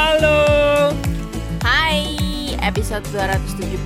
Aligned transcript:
Halo. 0.00 0.40
Hai, 1.60 2.00
episode 2.64 3.04
270 3.12 3.84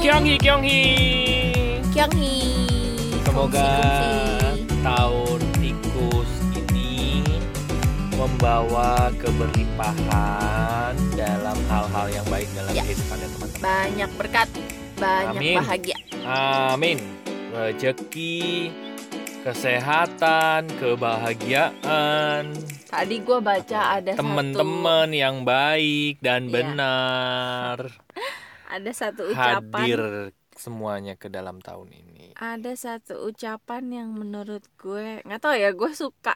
Kyonghi 0.00 0.40
Kyonghi. 0.40 0.84
Kyonghi 1.92 2.40
Semoga 3.20 3.60
Kungsi-kungsi. 3.60 4.80
tahun 4.80 5.40
tikus 5.60 6.32
ini 6.56 7.20
membawa 8.16 9.12
keberlimpahan 9.20 10.96
dalam 11.12 11.58
hal-hal 11.68 12.06
yang 12.08 12.26
baik 12.32 12.48
dalam 12.56 12.72
Ya. 12.72 12.80
kehidupannya 12.80 13.28
teman-teman. 13.28 13.60
Banyak 13.60 14.10
berkat, 14.16 14.48
banyak 14.96 15.36
Amin. 15.36 15.56
bahagia 15.60 15.96
Amin. 16.72 16.96
Rezeki, 17.52 18.72
kesehatan, 19.46 20.66
kebahagiaan, 20.82 22.50
Tadi 22.90 23.16
gue 23.22 23.38
baca 23.38 24.02
ada 24.02 24.18
teman-teman 24.18 25.06
yang 25.14 25.46
baik 25.46 26.18
dan 26.18 26.50
Iya. 26.50 26.52
benar 26.52 27.78
Ada 28.74 28.90
satu 28.90 29.30
ucapan 29.30 29.62
hadir 29.62 30.00
semuanya 30.50 31.14
ke 31.14 31.30
dalam 31.30 31.62
tahun 31.62 31.94
ini. 31.94 32.34
Ada 32.34 32.74
satu 32.74 33.30
ucapan 33.30 33.86
yang 33.94 34.18
menurut 34.18 34.66
gue 34.82 35.22
nggak 35.22 35.38
tahu 35.38 35.54
ya 35.54 35.70
gue 35.70 35.92
suka 35.94 36.34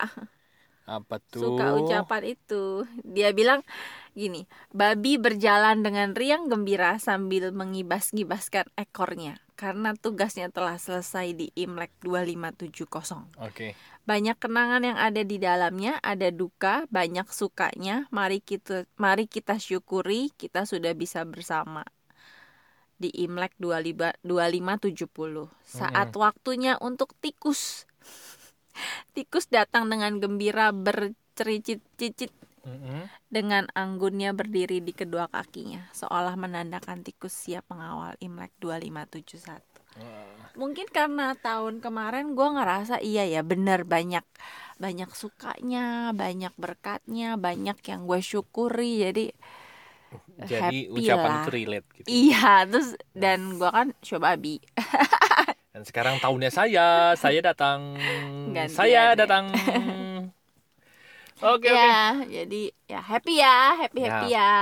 Apa 0.86 1.18
tuh? 1.18 1.58
suka 1.58 1.74
ucapan 1.82 2.38
itu 2.38 2.86
dia 3.02 3.34
bilang 3.34 3.66
gini 4.14 4.46
babi 4.70 5.18
berjalan 5.18 5.82
dengan 5.82 6.14
riang 6.14 6.46
gembira 6.46 6.98
sambil 7.02 7.50
mengibas-ngibaskan 7.50 8.70
ekornya 8.74 9.38
karena 9.60 9.92
tugasnya 9.92 10.48
telah 10.48 10.80
selesai 10.80 11.36
di 11.36 11.52
Imlek 11.52 11.92
2570 12.00 13.36
Oke. 13.44 13.76
banyak 14.08 14.36
kenangan 14.40 14.80
yang 14.80 14.96
ada 14.96 15.20
di 15.20 15.36
dalamnya 15.36 16.00
ada 16.00 16.32
duka 16.32 16.88
banyak 16.88 17.28
sukanya. 17.28 18.08
Mari 18.08 18.40
kita 18.40 18.88
mari 18.96 19.28
kita 19.28 19.60
syukuri 19.60 20.32
kita 20.32 20.64
sudah 20.64 20.96
bisa 20.96 21.28
bersama 21.28 21.84
di 22.96 23.12
Imlek 23.20 23.52
25 23.60 24.24
2570 24.24 25.52
saat 25.68 26.08
waktunya 26.16 26.80
untuk 26.80 27.12
tikus. 27.20 27.84
Tikus 29.12 29.44
datang 29.52 29.92
dengan 29.92 30.16
gembira 30.24 30.72
bercericit-cicit 30.72 32.32
Dengan 33.30 33.64
anggunnya 33.72 34.36
berdiri 34.36 34.84
di 34.84 34.92
kedua 34.92 35.30
kakinya 35.32 35.88
seolah 35.96 36.36
menandakan 36.36 37.00
tikus 37.00 37.32
siap 37.32 37.64
mengawal 37.72 38.18
Imlek 38.20 38.52
2571 38.60 39.80
Wah. 39.98 40.54
mungkin 40.54 40.86
karena 40.86 41.34
tahun 41.34 41.82
kemarin 41.82 42.38
gue 42.38 42.48
ngerasa 42.54 43.02
iya 43.02 43.26
ya 43.26 43.42
bener 43.42 43.82
banyak 43.82 44.22
banyak 44.78 45.10
sukanya 45.10 46.14
banyak 46.14 46.54
berkatnya 46.54 47.34
banyak 47.34 47.74
yang 47.82 48.06
gue 48.06 48.20
syukuri 48.22 49.02
jadi 49.02 49.26
Jadi 50.40 50.54
happy 50.54 50.80
ucapan 50.94 51.30
lah. 51.42 51.50
relate 51.50 51.88
gitu. 51.98 52.06
iya 52.06 52.66
terus 52.70 52.94
dan 53.18 53.58
gue 53.58 53.70
kan 53.70 53.90
coba 53.98 54.38
bi 54.38 54.62
Dan 55.70 55.86
sekarang 55.86 56.18
tahunnya 56.18 56.50
saya, 56.50 57.14
saya 57.14 57.40
datang. 57.40 57.94
Gantian 58.50 58.68
saya 58.68 59.14
ya. 59.14 59.16
Oke, 61.40 61.72
oke. 61.72 61.72
ya 61.72 62.20
jadi 62.28 62.62
ya 62.84 63.00
happy 63.00 63.34
ya 63.40 63.56
happy 63.80 64.00
happy 64.04 64.28
ya 64.36 64.52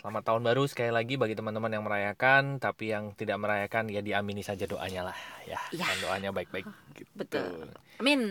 Selamat 0.00 0.22
tahun 0.22 0.42
baru 0.46 0.64
sekali 0.70 0.88
lagi 0.94 1.18
bagi 1.18 1.34
teman-teman 1.34 1.66
yang 1.66 1.82
merayakan, 1.82 2.62
tapi 2.62 2.94
yang 2.94 3.10
tidak 3.18 3.42
merayakan 3.42 3.90
ya 3.90 4.00
diamini 4.06 4.38
saja 4.40 4.62
doanya 4.64 5.10
lah 5.10 5.18
ya. 5.44 5.58
Ya. 5.74 5.84
Dan 5.84 5.98
doanya 5.98 6.30
baik-baik 6.30 6.64
gitu. 6.94 7.10
betul 7.12 7.68
amin 7.98 8.22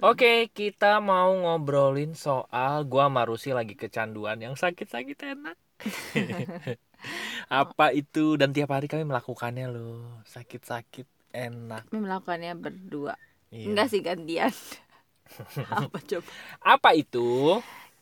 Oke, 0.00 0.48
kita 0.50 0.98
mau 0.98 1.30
ngobrolin 1.36 2.16
soal 2.18 2.82
gua 2.88 3.06
Marusi 3.12 3.54
lagi 3.54 3.76
kecanduan 3.78 4.40
yang 4.42 4.58
sakit-sakit 4.58 5.38
enak. 5.38 5.56
Apa 7.62 7.94
itu 7.94 8.34
dan 8.34 8.50
tiap 8.50 8.74
hari 8.74 8.90
kami 8.90 9.06
melakukannya 9.06 9.70
loh. 9.70 10.24
Sakit-sakit 10.26 11.06
enak. 11.30 11.86
kami 11.92 12.00
melakukannya 12.08 12.58
berdua 12.58 13.14
Iya. 13.48 13.64
enggak 13.72 13.88
sih 13.88 14.00
gantian 14.04 14.52
apa 15.84 15.98
coba 16.00 16.30
Apa 16.60 16.90
itu? 16.92 17.58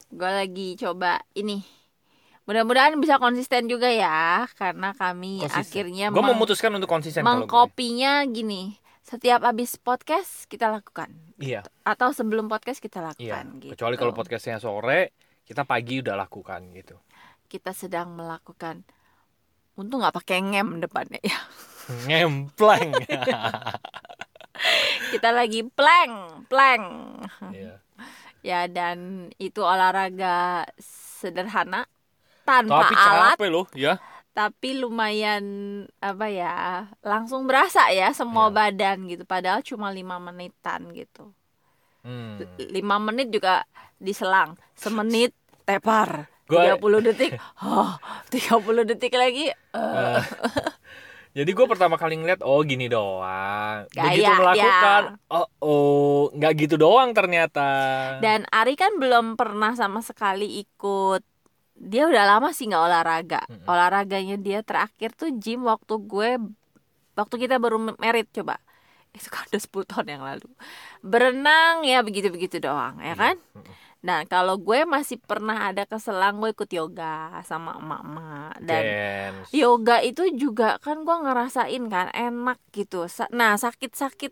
gue 0.07 0.31
lagi 0.31 0.69
coba 0.77 1.19
ini 1.33 1.67
mudah-mudahan 2.47 2.95
bisa 2.97 3.19
konsisten 3.19 3.67
juga 3.67 3.91
ya 3.91 4.47
karena 4.55 4.95
kami 4.95 5.43
akhirnya 5.43 6.09
Gue 6.09 6.23
memutuskan 6.25 6.71
untuk 6.73 6.87
konsisten 6.87 7.21
gue. 7.21 7.27
mengkopinya 7.27 8.23
gini 8.25 8.79
setiap 9.03 9.43
habis 9.43 9.75
podcast 9.75 10.47
kita 10.47 10.67
lakukan 10.67 11.11
Iya, 11.37 11.67
atau 11.83 12.11
sebelum 12.11 12.47
podcast 12.47 12.79
kita 12.79 12.99
iya. 12.99 13.07
lakukan 13.11 13.45
gitu 13.61 13.73
Kecuali 13.75 13.95
kalau 13.95 14.11
podcastnya 14.11 14.57
sore, 14.57 15.13
kita 15.43 15.63
pagi 15.63 16.01
udah 16.01 16.17
lakukan 16.17 16.71
gitu. 16.73 16.97
kita 17.47 17.71
sedang 17.71 18.15
melakukan 18.15 18.83
untung 19.75 20.01
nggak 20.01 20.15
pakai 20.15 20.39
ngem 20.41 20.81
depannya 20.81 21.21
ya 21.21 21.39
Ngempleng. 22.07 22.95
kita 25.13 25.31
lagi 25.31 25.65
plank 25.65 26.47
plank. 26.47 26.85
Iya. 27.51 27.75
ya 28.41 28.61
dan 28.67 28.99
itu 29.37 29.59
olahraga 29.59 30.63
sederhana 30.79 31.91
tanpa 32.43 32.87
Tapi 32.87 32.95
alat. 32.95 33.35
capek 33.35 33.51
loh, 33.51 33.67
ya. 33.73 33.99
tapi 34.31 34.77
lumayan 34.77 35.45
apa 35.99 36.27
ya 36.29 36.55
langsung 37.01 37.43
berasa 37.45 37.91
ya 37.91 38.13
semua 38.13 38.47
Iya. 38.47 38.55
badan 38.55 38.99
gitu. 39.07 39.25
Padahal 39.25 39.61
cuma 39.61 39.91
lima 39.91 40.17
menitan 40.17 40.93
gitu. 40.93 41.35
Hmm. 42.01 42.39
lima 42.63 43.03
menit 43.03 43.31
juga 43.31 43.67
diselang. 43.97 44.55
Semenit 44.73 45.35
tepar. 45.65 46.31
Gua- 46.47 46.79
30 46.79 47.03
detik. 47.03 47.35
Oh 47.59 47.99
30 48.31 48.63
detik 48.87 49.11
lagi 49.13 49.51
Eh, 49.51 50.21
Jadi 51.37 51.51
gue 51.53 51.67
pertama 51.69 52.01
kali 52.01 52.17
ngeliat, 52.17 52.41
oh 52.41 52.65
gini 52.65 52.89
doang. 52.89 53.85
Gaya, 53.93 54.09
Begitu 54.09 54.33
melakukan, 54.41 55.03
ya. 55.21 55.37
oh 55.37 55.47
oh 55.61 56.21
nggak 56.33 56.53
gitu 56.57 56.75
doang 56.81 57.13
ternyata. 57.13 57.69
dan 58.25 58.49
Ari 58.49 58.73
kan 58.73 58.97
belum 58.97 59.37
pernah 59.37 59.77
sama 59.77 60.01
sekali 60.01 60.65
ikut 60.65 61.21
dia 61.77 62.09
udah 62.09 62.25
lama 62.25 62.57
sih 62.57 62.65
nggak 62.73 62.85
olahraga 62.89 63.45
Mm-mm. 63.53 63.69
olahraganya 63.69 64.41
dia 64.41 64.65
terakhir 64.65 65.13
tuh 65.13 65.29
gym 65.37 65.69
waktu 65.69 66.01
gue 66.01 66.41
waktu 67.13 67.35
kita 67.37 67.61
baru 67.61 67.77
merit 68.01 68.33
coba 68.33 68.57
itu 69.13 69.29
kan 69.29 69.45
udah 69.53 69.61
10 69.61 69.85
tahun 69.85 70.07
yang 70.09 70.23
lalu 70.25 70.49
berenang 71.05 71.85
ya 71.85 72.01
begitu 72.01 72.33
begitu 72.33 72.65
doang 72.65 72.97
ya 73.05 73.13
kan 73.13 73.37
Mm-mm. 73.53 73.69
Nah, 74.05 74.23
kalau 74.29 74.61
gue 74.61 74.85
masih 74.85 75.17
pernah 75.19 75.73
ada 75.73 75.89
keselang 75.89 76.39
gue 76.39 76.53
ikut 76.53 76.71
yoga 76.71 77.43
sama 77.43 77.81
emak-emak 77.81 78.55
dan 78.63 78.83
Dance. 78.85 79.51
yoga 79.51 79.99
itu 80.05 80.31
juga 80.37 80.77
kan 80.79 81.03
gue 81.03 81.17
ngerasain 81.27 81.85
kan 81.91 82.13
enak 82.15 82.61
gitu. 82.71 83.09
Nah, 83.35 83.59
sakit-sakit 83.59 84.31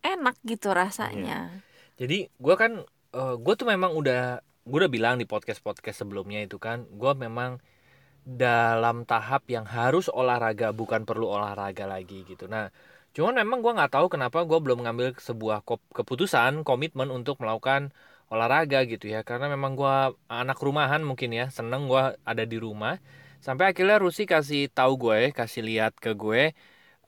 enak 0.00 0.36
gitu 0.42 0.72
rasanya. 0.72 1.52
Jadi 2.00 2.26
gue 2.32 2.54
kan, 2.56 2.82
gue 3.14 3.54
tuh 3.54 3.68
memang 3.68 3.94
udah, 3.94 4.42
gue 4.42 4.78
udah 4.80 4.90
bilang 4.90 5.20
di 5.20 5.28
podcast 5.28 5.60
podcast 5.60 6.02
sebelumnya 6.02 6.42
itu 6.42 6.58
kan, 6.58 6.88
gue 6.88 7.12
memang 7.14 7.62
dalam 8.20 9.08
tahap 9.08 9.48
yang 9.48 9.64
harus 9.64 10.10
olahraga 10.12 10.76
bukan 10.76 11.08
perlu 11.08 11.30
olahraga 11.30 11.88
lagi 11.88 12.26
gitu. 12.28 12.50
Nah, 12.50 12.68
cuman 13.16 13.38
memang 13.42 13.62
gue 13.64 13.72
nggak 13.74 13.92
tahu 13.96 14.06
kenapa 14.12 14.42
gue 14.42 14.58
belum 14.60 14.84
mengambil 14.84 15.14
sebuah 15.14 15.62
keputusan 15.94 16.62
komitmen 16.66 17.08
untuk 17.10 17.38
melakukan 17.38 17.94
olahraga 18.32 18.78
gitu 18.86 19.06
ya. 19.14 19.20
Karena 19.28 19.46
memang 19.54 19.72
gue 19.78 19.96
anak 20.30 20.58
rumahan 20.62 21.02
mungkin 21.04 21.30
ya 21.34 21.46
seneng 21.50 21.82
gue 21.90 22.02
ada 22.30 22.44
di 22.46 22.56
rumah. 22.58 22.96
Sampai 23.44 23.72
akhirnya 23.72 23.96
Rusi 24.04 24.24
kasih 24.28 24.68
tahu 24.72 24.92
gue 25.10 25.18
kasih 25.38 25.62
lihat 25.66 25.92
ke 25.98 26.12
gue 26.14 26.42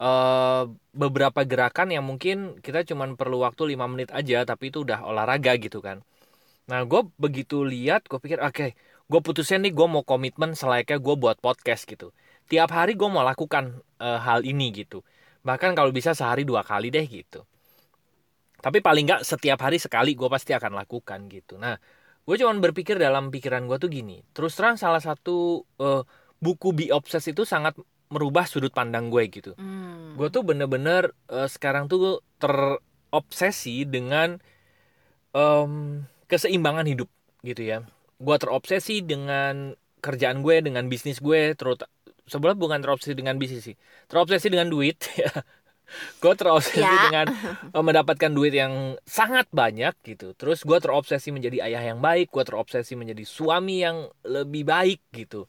eh 0.03 0.63
beberapa 1.03 1.41
gerakan 1.47 1.89
yang 1.95 2.05
mungkin 2.11 2.59
kita 2.65 2.83
cuman 2.91 3.15
perlu 3.15 3.39
waktu 3.47 3.63
5 3.77 3.87
menit 3.93 4.11
aja 4.11 4.43
tapi 4.43 4.75
itu 4.75 4.83
udah 4.87 5.07
olahraga 5.07 5.55
gitu 5.63 5.79
kan. 5.87 6.03
Nah 6.71 6.81
gue 6.91 7.01
begitu 7.25 7.63
lihat 7.63 8.07
gue 8.11 8.19
pikir 8.19 8.39
oke 8.43 8.67
gue 9.11 9.21
putusin 9.27 9.61
nih 9.65 9.73
gue 9.79 9.87
mau 9.87 10.03
komitmen 10.03 10.51
selayaknya 10.59 10.99
gue 10.99 11.15
buat 11.23 11.39
podcast 11.39 11.87
gitu. 11.87 12.11
Tiap 12.51 12.71
hari 12.75 12.93
gue 12.99 13.09
mau 13.09 13.23
lakukan 13.23 13.65
eh, 14.03 14.19
hal 14.27 14.43
ini 14.43 14.75
gitu. 14.75 15.07
Bahkan 15.47 15.75
kalau 15.79 15.91
bisa 15.95 16.13
sehari 16.19 16.43
dua 16.49 16.63
kali 16.67 16.91
deh 16.91 17.07
gitu 17.07 17.47
tapi 18.63 18.79
paling 18.79 19.11
nggak 19.11 19.23
setiap 19.27 19.59
hari 19.59 19.83
sekali 19.83 20.15
gue 20.15 20.31
pasti 20.31 20.55
akan 20.55 20.79
lakukan 20.79 21.27
gitu. 21.27 21.59
Nah 21.59 21.75
gue 22.23 22.37
cuman 22.39 22.63
berpikir 22.63 22.95
dalam 22.95 23.35
pikiran 23.35 23.67
gue 23.67 23.77
tuh 23.83 23.91
gini. 23.91 24.23
Terus 24.31 24.55
terang 24.55 24.79
salah 24.79 25.03
satu 25.03 25.67
eh, 25.83 26.03
buku 26.39 26.71
Be 26.71 26.87
Obsessed 26.95 27.35
itu 27.35 27.43
sangat 27.43 27.75
merubah 28.15 28.47
sudut 28.47 28.71
pandang 28.71 29.11
gue 29.11 29.27
gitu. 29.27 29.53
Hmm. 29.59 30.15
gue 30.15 30.29
tuh 30.31 30.47
bener-bener 30.47 31.11
eh, 31.27 31.51
sekarang 31.51 31.91
tuh 31.91 32.23
terobsesi 32.39 33.83
dengan 33.83 34.39
em, 35.35 36.07
keseimbangan 36.31 36.87
hidup 36.87 37.11
gitu 37.43 37.67
ya. 37.67 37.83
Gue 38.23 38.37
terobsesi 38.39 39.03
dengan 39.03 39.75
kerjaan 39.99 40.47
gue 40.47 40.63
dengan 40.63 40.87
bisnis 40.87 41.19
gue 41.19 41.59
terus 41.59 41.83
sebenarnya 42.31 42.59
bukan 42.63 42.79
terobsesi 42.79 43.19
dengan 43.19 43.43
bisnis 43.43 43.67
sih. 43.67 43.77
Terobsesi 44.07 44.47
dengan 44.47 44.71
duit 44.71 45.03
ya 45.19 45.35
gue 46.19 46.35
terobsesi 46.35 46.81
Ya. 46.81 47.09
dengan 47.11 47.27
eh, 47.77 47.85
mendapatkan 47.85 48.33
duit 48.33 48.53
yang 48.53 48.97
sangat 49.05 49.47
banyak 49.53 49.95
gitu 50.03 50.33
terus 50.35 50.63
gue 50.63 50.79
terobsesi 50.79 51.31
menjadi 51.31 51.65
ayah 51.69 51.83
yang 51.95 52.01
baik 52.01 52.31
gue 52.31 52.45
terobsesi 52.45 52.97
menjadi 52.97 53.25
suami 53.25 53.85
yang 53.85 54.09
lebih 54.25 54.65
baik 54.65 55.01
gitu 55.13 55.47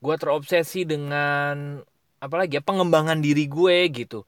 gue 0.00 0.14
terobsesi 0.20 0.84
dengan 0.84 1.80
apalagi 2.20 2.58
ya 2.58 2.62
pengembangan 2.64 3.20
diri 3.20 3.44
gue 3.48 3.76
gitu 3.92 4.24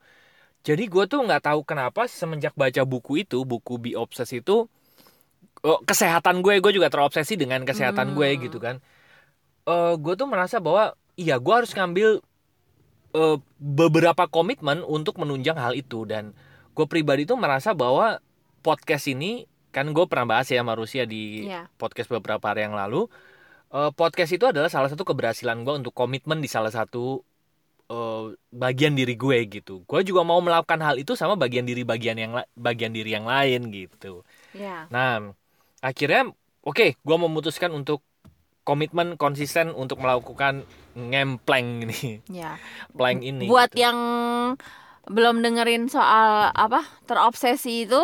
jadi 0.65 0.83
gue 0.83 1.03
tuh 1.07 1.23
nggak 1.23 1.47
tahu 1.47 1.61
kenapa 1.63 2.05
semenjak 2.05 2.53
baca 2.57 2.83
buku 2.83 3.23
itu 3.23 3.41
buku 3.47 3.79
Be 3.79 3.91
Obsessed 3.95 4.43
itu 4.43 4.67
oh, 5.63 5.79
kesehatan 5.83 6.41
gue 6.45 6.59
gue 6.59 6.71
juga 6.73 6.89
terobsesi 6.91 7.35
dengan 7.39 7.63
kesehatan 7.63 8.13
gue 8.13 8.29
Hmm. 8.35 8.41
gitu 8.49 8.59
kan 8.59 8.77
Eh 9.67 9.93
gue 9.99 10.13
tuh 10.15 10.27
merasa 10.31 10.63
bahwa 10.63 10.95
iya 11.19 11.35
gue 11.37 11.53
harus 11.53 11.75
ngambil 11.75 12.23
eh, 13.17 13.37
beberapa 13.57 14.29
komitmen 14.29 14.85
untuk 14.85 15.17
menunjang 15.17 15.57
hal 15.57 15.73
itu 15.73 16.05
dan 16.05 16.37
gue 16.71 16.85
pribadi 16.85 17.25
tuh 17.25 17.35
merasa 17.35 17.73
bahwa 17.73 18.21
podcast 18.61 19.09
ini 19.09 19.49
kan 19.73 19.89
gue 19.89 20.05
pernah 20.05 20.37
bahas 20.37 20.47
ya 20.47 20.61
sama 20.61 20.77
Rusia 20.77 21.03
di 21.03 21.49
Iya. 21.49 21.65
podcast 21.75 22.07
beberapa 22.07 22.53
hari 22.53 22.69
yang 22.69 22.77
lalu 22.77 23.09
Eh, 23.67 23.91
podcast 23.91 24.31
itu 24.31 24.47
adalah 24.47 24.71
salah 24.71 24.87
satu 24.87 25.03
keberhasilan 25.03 25.67
gue 25.67 25.75
untuk 25.83 25.91
komitmen 25.91 26.39
di 26.39 26.47
salah 26.47 26.71
satu 26.71 27.19
eh, 27.91 28.25
bagian 28.47 28.95
diri 28.95 29.19
gue 29.19 29.43
gitu 29.59 29.83
gue 29.83 30.01
juga 30.07 30.23
mau 30.23 30.39
melakukan 30.39 30.79
hal 30.79 30.95
itu 30.95 31.19
sama 31.19 31.35
bagian 31.35 31.67
diri 31.67 31.83
bagian 31.83 32.15
yang 32.15 32.31
bagian 32.55 32.95
diri 32.95 33.11
yang 33.11 33.27
lain 33.27 33.67
gitu 33.67 34.23
Ya. 34.55 34.87
Nah, 34.87 35.35
akhirnya 35.83 36.31
oke, 36.63 36.95
gua 37.03 37.17
memutuskan 37.19 37.75
untuk 37.75 38.06
komitmen 38.67 39.15
konsisten 39.15 39.71
untuk 39.71 40.03
melakukan 40.03 40.67
ngempleng 40.91 41.87
ini, 41.87 42.19
Ya. 42.27 42.59
plank 42.91 43.23
ini. 43.23 43.47
Buat 43.47 43.71
gitu. 43.71 43.87
yang 43.87 43.97
belum 45.07 45.39
dengerin 45.39 45.87
soal 45.87 46.51
apa 46.51 46.83
terobsesi 47.07 47.87
itu, 47.87 48.01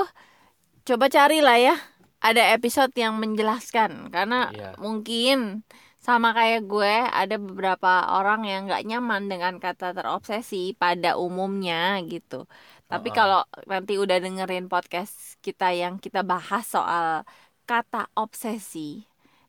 coba 0.88 1.12
carilah 1.12 1.60
ya. 1.60 1.76
Ada 2.24 2.56
episode 2.56 2.96
yang 2.96 3.20
menjelaskan 3.20 4.08
karena 4.08 4.48
Iya. 4.56 4.80
mungkin 4.80 5.68
sama 6.00 6.32
kayak 6.32 6.68
gue 6.68 6.96
ada 7.12 7.36
beberapa 7.36 8.16
orang 8.16 8.48
yang 8.48 8.68
nggak 8.72 8.84
nyaman 8.88 9.28
dengan 9.28 9.54
kata 9.60 9.92
terobsesi 9.92 10.76
pada 10.76 11.20
umumnya 11.20 12.00
gitu. 12.08 12.48
Tapi 12.88 13.12
Uh-uh. 13.12 13.16
kalau 13.16 13.42
nanti 13.68 14.00
udah 14.00 14.20
dengerin 14.24 14.72
podcast 14.72 15.36
kita 15.44 15.76
yang 15.76 16.00
kita 16.00 16.24
bahas 16.24 16.64
soal 16.68 17.28
kata 17.64 18.08
obsesi 18.16 19.04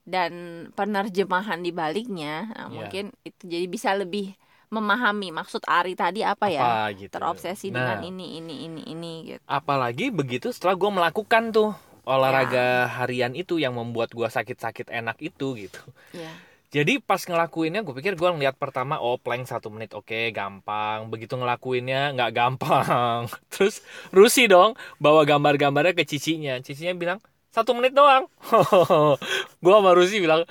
dan 0.05 0.33
penerjemahan 0.73 1.61
di 1.61 1.73
baliknya, 1.73 2.49
nah, 2.53 2.69
Iya. 2.69 2.73
mungkin 2.73 3.05
itu 3.25 3.43
jadi 3.45 3.67
bisa 3.67 3.97
lebih 3.97 4.37
memahami 4.69 5.31
maksud 5.31 5.65
Ari 5.65 5.95
tadi 5.95 6.21
apa 6.21 6.51
ya 6.51 6.61
Apa 6.61 6.99
gitu. 6.99 7.13
terobsesi 7.13 7.71
Nah, 7.71 7.97
dengan 7.97 7.99
ini 8.05 8.39
ini 8.39 8.55
ini 8.67 8.83
ini 8.87 9.13
gitu. 9.31 9.43
Apalagi 9.47 10.11
begitu 10.11 10.51
setelah 10.51 10.75
gua 10.75 10.91
melakukan 10.93 11.51
tuh 11.51 11.71
olahraga 12.05 12.85
Ya. 12.85 12.91
harian 13.01 13.33
itu 13.33 13.57
yang 13.57 13.73
membuat 13.73 14.13
gua 14.13 14.29
sakit-sakit 14.29 14.91
enak 14.91 15.17
itu 15.21 15.57
gitu. 15.57 15.81
Ya. 16.13 16.29
Jadi 16.69 16.99
pas 16.99 17.23
ngelakuinnya 17.23 17.87
gue 17.87 17.95
pikir 17.95 18.19
gue 18.19 18.27
ngeliat 18.35 18.59
pertama 18.59 18.99
oh 18.99 19.15
plank 19.15 19.47
satu 19.47 19.71
menit 19.71 19.95
oke 19.95 20.35
gampang 20.35 21.07
begitu 21.07 21.39
ngelakuinnya 21.39 22.11
nggak 22.19 22.35
gampang 22.35 23.31
terus 23.55 23.79
Rusi 24.11 24.51
dong 24.51 24.75
bawa 24.99 25.23
gambar-gambarnya 25.23 25.95
ke 25.95 26.03
cicinya 26.03 26.59
cicinya 26.59 26.91
bilang 26.99 27.23
satu 27.55 27.71
menit 27.73 27.93
doang 27.93 28.27
gue 29.63 29.73
sama 29.73 29.91
Rusi 29.93 30.19
bilang 30.19 30.43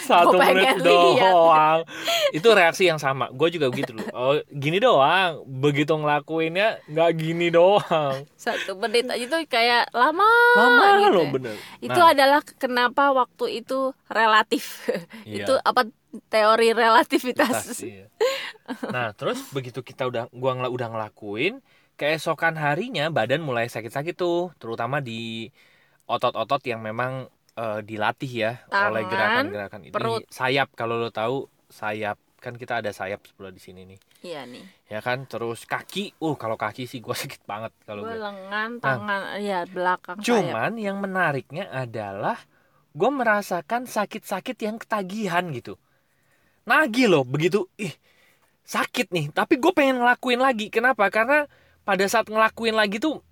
satu 0.00 0.34
Gua 0.34 0.42
menit 0.48 0.74
pengen 0.74 0.78
lihat." 0.80 1.22
doang 1.30 1.80
itu 2.36 2.48
reaksi 2.50 2.84
yang 2.84 2.96
sama 2.96 3.30
gue 3.30 3.48
juga 3.48 3.68
begitu 3.68 3.92
dulu 3.92 4.08
oh 4.10 4.34
gini 4.50 4.78
doang 4.78 5.38
begitu 5.46 5.92
ngelakuinnya 5.92 6.82
nggak 6.84 7.10
gini 7.14 7.46
doang 7.48 8.26
Satu 8.38 8.74
menit 8.74 9.06
aja 9.06 9.24
tuh 9.28 9.44
kayak 9.44 9.92
lama, 9.92 10.26
lama 10.56 10.84
gitu 10.98 11.10
loh 11.12 11.22
ya. 11.22 11.30
bener 11.30 11.56
Itu 11.78 11.94
Nah, 11.96 12.10
adalah 12.10 12.40
kenapa 12.42 13.12
waktu 13.12 13.60
itu 13.60 13.78
relatif. 14.08 14.88
iya. 15.22 15.44
itu 15.44 15.54
apa 15.54 15.86
teori 16.26 16.72
relativitas. 16.72 17.68
Tas, 17.68 17.78
iya. 17.80 18.08
Nah, 18.88 19.12
terus 19.12 19.44
begitu 19.50 19.80
kita 19.80 20.04
udah 20.04 20.26
gua 20.32 20.56
ngel- 20.56 20.72
udah 20.72 20.88
ngelakuin, 20.88 21.60
keesokan 21.94 22.56
harinya 22.56 23.06
badan 23.08 23.38
mulai 23.38 23.66
sakit-sakit 23.66 24.14
tuh, 24.14 24.50
terutama 24.56 24.98
di 24.98 25.52
otot-otot 26.08 26.62
yang 26.64 26.80
memang 26.80 27.28
eh, 27.54 27.80
dilatih 27.84 28.32
ya 28.32 28.52
oleh 28.72 29.04
Tangan, 29.04 29.12
gerakan-gerakan 29.12 29.80
ini. 29.86 29.92
perut. 29.92 30.24
Sayap 30.32 30.72
kalau 30.72 30.96
lo 30.96 31.12
tahu, 31.12 31.44
sayap 31.68 32.16
kan 32.38 32.54
kita 32.54 32.78
ada 32.80 32.94
sayap 32.94 33.20
sebelah 33.26 33.50
di 33.50 33.58
sini 33.60 33.82
nih. 33.84 33.98
Iya 34.22 34.42
nih. 34.46 34.64
Ya 34.88 34.98
kan? 35.02 35.26
Terus 35.26 35.66
kaki, 35.66 36.16
uh 36.18 36.34
kalau 36.38 36.54
kaki 36.56 36.86
sih 36.86 36.98
gua 37.02 37.14
sakit 37.22 37.42
banget 37.44 37.70
kalau 37.84 38.02
Gue 38.02 38.14
gue. 38.14 38.22
lengan, 38.22 38.70
tangan, 38.80 39.20
ya 39.38 39.66
belakang 39.68 40.18
sayap. 40.22 40.26
Cuman 40.26 40.72
yang 40.78 40.96
menariknya 40.98 41.68
adalah 41.70 42.38
gue 42.94 43.10
merasakan 43.10 43.86
sakit-sakit 43.86 44.56
yang 44.58 44.76
ketagihan 44.80 45.44
gitu. 45.54 45.78
Nagih 46.66 47.06
loh 47.10 47.22
begitu, 47.26 47.66
ih 47.78 47.92
sakit 48.64 49.10
nih. 49.10 49.30
Tapi 49.32 49.56
gue 49.58 49.72
pengen 49.74 50.02
ngelakuin 50.02 50.40
lagi. 50.40 50.68
Kenapa? 50.68 51.08
Karena 51.10 51.46
pada 51.82 52.04
saat 52.06 52.28
ngelakuin 52.28 52.76
lagi 52.76 52.98
tuh 53.00 53.22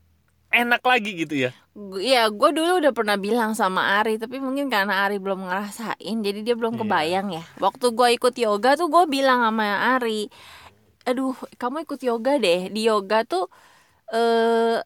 enak 0.51 0.83
lagi 0.83 1.11
gitu 1.17 1.35
ya. 1.37 1.51
Iya, 1.77 2.33
gue 2.33 2.51
dulu 2.57 2.81
udah 2.81 2.93
pernah 2.97 3.21
bilang 3.21 3.53
sama 3.53 4.01
Ari, 4.01 4.17
tapi 4.17 4.41
mungkin 4.41 4.73
karena 4.73 5.05
Ari 5.05 5.21
belum 5.21 5.45
ngerasain, 5.45 6.17
jadi 6.25 6.41
dia 6.41 6.55
belum 6.57 6.77
Iya. 6.77 6.81
kebayang 6.81 7.29
ya. 7.37 7.45
Waktu 7.61 7.87
gue 7.93 8.09
ikut 8.17 8.35
yoga 8.35 8.81
tuh 8.81 8.89
gue 8.89 9.05
bilang 9.07 9.45
sama 9.45 9.99
Ari, 9.99 10.33
aduh, 11.05 11.37
kamu 11.61 11.85
ikut 11.85 12.01
yoga 12.01 12.41
deh. 12.41 12.73
Di 12.73 12.81
yoga 12.89 13.23
tuh 13.23 13.53
eh 14.09 14.81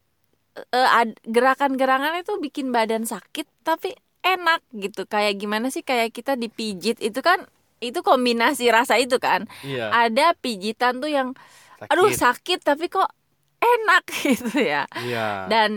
eh, 0.59 0.89
ad- 0.91 1.21
gerakan-gerakannya 1.23 2.27
tuh 2.27 2.43
bikin 2.43 2.75
badan 2.75 3.07
sakit, 3.07 3.47
tapi 3.63 3.95
enak 4.21 4.61
gitu. 4.75 5.07
Kayak 5.07 5.39
gimana 5.39 5.71
sih? 5.71 5.87
Kayak 5.87 6.11
kita 6.11 6.35
dipijit 6.35 6.99
itu 6.99 7.21
kan, 7.23 7.47
itu 7.79 8.03
kombinasi 8.03 8.67
rasa 8.69 8.99
itu 8.99 9.23
kan. 9.23 9.47
Iya. 9.63 9.95
Ada 9.95 10.35
pijitan 10.37 10.99
tuh 10.99 11.09
yang, 11.09 11.39
Sakit. 11.79 11.89
aduh 11.95 12.11
sakit, 12.11 12.59
tapi 12.61 12.91
kok 12.91 13.09
enak 13.61 14.05
gitu 14.25 14.57
ya. 14.57 14.89
Iya. 14.97 15.47
Dan 15.47 15.73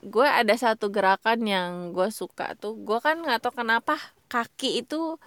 gue 0.00 0.24
ada 0.24 0.56
satu 0.56 0.88
gerakan 0.88 1.44
yang 1.44 1.70
gue 1.92 2.08
suka 2.08 2.56
tuh. 2.56 2.74
Gue 2.80 2.98
kan 2.98 3.20
nggak 3.20 3.44
tahu 3.44 3.60
kenapa 3.60 4.00
kaki 4.26 4.80
itu 4.80 5.20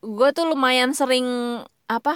gue 0.00 0.28
tuh 0.32 0.46
lumayan 0.46 0.92
sering 0.92 1.26
apa 1.86 2.14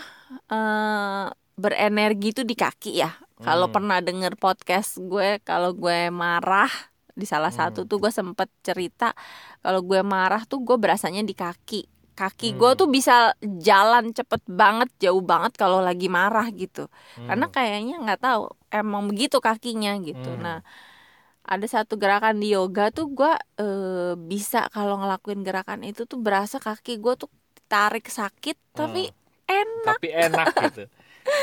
eh 0.48 1.26
berenergi 1.54 2.32
tuh 2.32 2.46
di 2.48 2.56
kaki 2.56 2.92
ya. 2.96 3.12
Kalau 3.40 3.68
Hmm. 3.68 3.74
pernah 3.76 3.98
denger 4.00 4.36
podcast 4.36 4.96
gue, 4.96 5.40
kalau 5.44 5.72
gue 5.72 6.08
marah 6.08 6.68
di 7.12 7.24
salah 7.24 7.52
satu 7.52 7.84
Hmm. 7.84 7.88
tuh 7.88 7.96
gue 8.00 8.12
sempet 8.12 8.48
cerita 8.60 9.12
kalau 9.60 9.80
gue 9.80 10.00
marah 10.00 10.44
tuh 10.44 10.60
gue 10.60 10.76
berasanya 10.76 11.20
di 11.20 11.32
kaki. 11.32 11.84
Kaki 12.14 12.54
gue 12.54 12.70
Hmm. 12.72 12.78
tuh 12.78 12.88
bisa 12.90 13.32
jalan 13.40 14.12
cepet 14.12 14.44
banget, 14.44 14.88
jauh 15.00 15.24
banget 15.24 15.56
kalau 15.56 15.80
lagi 15.80 16.06
marah 16.06 16.48
gitu 16.52 16.86
Hmm. 17.16 17.28
karena 17.28 17.46
kayaknya 17.48 17.96
nggak 18.02 18.20
tahu 18.20 18.42
emang 18.68 19.08
begitu 19.08 19.40
kakinya 19.40 19.96
gitu 20.00 20.30
Hmm. 20.30 20.42
nah 20.42 20.58
ada 21.42 21.66
satu 21.66 21.96
gerakan 21.96 22.38
di 22.38 22.54
yoga 22.54 22.92
tuh 22.94 23.10
gue 23.10 23.32
bisa 24.20 24.70
kalau 24.70 25.00
ngelakuin 25.00 25.42
gerakan 25.42 25.82
itu 25.82 26.04
tuh 26.06 26.20
berasa 26.20 26.60
kaki 26.62 27.00
gue 27.00 27.14
tuh 27.16 27.30
tarik 27.66 28.06
sakit 28.06 28.54
tapi 28.70 29.10
enak 29.50 29.98
tapi 29.98 30.08
enak 30.14 30.46
gitu. 30.70 30.84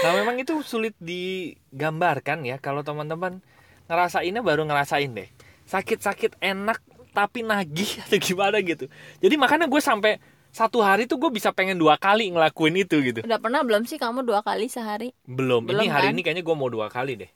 Nah 0.03 0.11
memang 0.15 0.39
itu 0.39 0.53
sulit 0.63 0.95
digambarkan 0.99 2.45
ya 2.47 2.55
kalau 2.57 2.83
teman-teman 2.83 3.43
ngerasainnya 3.87 4.39
baru 4.43 4.63
ngerasain 4.63 5.11
deh. 5.11 5.27
Sakit-sakit 5.67 6.39
enak 6.39 6.79
tapi 7.11 7.43
nagih 7.43 7.97
atau 8.07 8.19
gimana 8.21 8.63
gitu. 8.63 8.87
Jadi 9.19 9.35
makanya 9.35 9.67
gue 9.67 9.81
sampai 9.81 10.19
satu 10.57 10.81
hari 10.81 11.05
tuh 11.05 11.21
gue 11.21 11.29
bisa 11.29 11.53
pengen 11.53 11.77
dua 11.77 12.01
kali 12.01 12.33
ngelakuin 12.33 12.81
itu 12.81 12.97
gitu. 13.05 13.21
udah 13.21 13.37
pernah 13.37 13.61
belum 13.61 13.85
sih 13.85 14.01
kamu 14.01 14.25
dua 14.25 14.41
kali 14.41 14.65
sehari 14.65 15.13
Belum. 15.29 15.61
Belum, 15.69 15.85
ini 15.85 15.93
hari 15.93 16.09
kan? 16.09 16.13
ini 16.17 16.21
kayaknya 16.25 16.43
gue 16.43 16.55
mau 16.57 16.65
dua 16.65 16.89
kali 16.89 17.13
deh. 17.13 17.29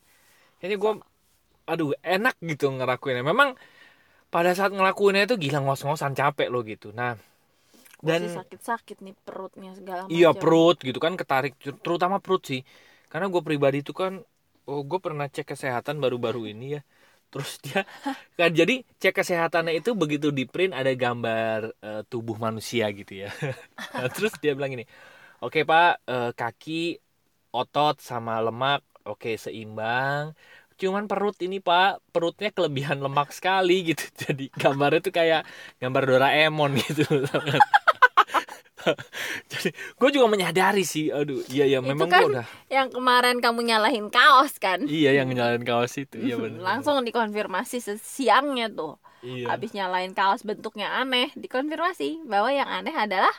Kayaknya 0.58 0.78
gue, 0.82 0.92
aduh 1.70 1.94
enak 2.02 2.36
gitu 2.42 2.74
ngelakuinnya. 2.74 3.22
Memang 3.22 3.54
pada 4.34 4.58
saat 4.58 4.74
ngelakuinnya 4.74 5.30
itu 5.30 5.38
gila 5.38 5.62
ngos-ngosan 5.62 6.18
capek 6.18 6.50
lo 6.50 6.66
gitu. 6.66 6.90
Nah 6.98 7.14
dan 8.02 8.26
sakit-sakit 8.26 8.98
nih 9.06 9.14
perutnya 9.22 9.78
segala 9.78 10.10
macam 10.10 10.14
Iya 10.14 10.34
perut 10.34 10.82
gitu 10.82 10.98
kan 10.98 11.14
ketarik 11.14 11.54
terutama 11.86 12.18
perut 12.18 12.42
sih 12.42 12.66
karena 13.14 13.30
gue 13.30 13.42
pribadi 13.46 13.86
itu 13.86 13.94
kan 13.94 14.26
oh 14.66 14.82
gue 14.82 14.98
pernah 14.98 15.30
cek 15.30 15.54
kesehatan 15.54 16.02
baru-baru 16.02 16.50
ini 16.50 16.78
ya 16.78 16.82
terus 17.32 17.52
dia 17.64 17.80
kan 18.40 18.52
jadi 18.60 18.74
cek 19.02 19.14
kesehatannya 19.20 19.74
itu 19.80 19.92
begitu 20.02 20.28
di 20.38 20.44
print 20.52 20.74
ada 20.80 20.92
gambar 21.04 21.60
eh, 21.86 22.02
tubuh 22.12 22.36
manusia 22.46 22.86
gitu 23.00 23.14
ya. 23.28 23.30
Nah, 23.96 24.08
terus 24.16 24.34
dia 24.42 24.52
bilang 24.58 24.72
ini 24.76 24.84
oke 25.44 25.60
pak 25.70 25.88
eh, 26.12 26.32
kaki 26.40 26.74
otot 27.58 27.96
sama 28.10 28.34
lemak 28.46 28.82
oke 29.10 29.30
seimbang. 29.46 30.26
Cuman 30.82 31.06
perut 31.12 31.38
ini 31.46 31.58
pak 31.68 32.02
perutnya 32.14 32.50
kelebihan 32.56 33.00
lemak 33.06 33.30
sekali 33.38 33.74
gitu. 33.94 34.04
Jadi 34.24 34.44
gambarnya 34.62 35.00
tuh 35.08 35.14
kayak 35.20 35.42
gambar 35.82 36.04
Doraemon 36.10 36.72
gitu 36.84 37.04
jadi 39.52 39.70
gue 39.72 40.10
juga 40.14 40.28
menyadari 40.28 40.84
sih 40.86 41.14
aduh 41.14 41.42
iya 41.50 41.66
ya 41.68 41.80
memang 41.80 42.10
kan 42.10 42.26
gue 42.26 42.38
udah 42.38 42.48
yang 42.68 42.88
kemarin 42.90 43.38
kamu 43.40 43.60
nyalahin 43.68 44.08
kaos 44.10 44.58
kan? 44.58 44.84
Iya 44.86 45.22
yang 45.24 45.30
nyalain 45.32 45.64
kaos 45.64 45.98
itu 46.00 46.18
iya 46.18 46.36
benar 46.38 46.62
langsung 46.62 47.02
dikonfirmasi 47.06 47.78
siangnya 48.00 48.72
tuh. 48.72 48.98
Iya. 49.22 49.54
habis 49.54 49.70
nyalain 49.78 50.18
kaos 50.18 50.42
bentuknya 50.42 50.98
aneh 50.98 51.30
dikonfirmasi 51.38 52.26
bahwa 52.26 52.50
yang 52.50 52.66
aneh 52.66 52.90
adalah 52.90 53.30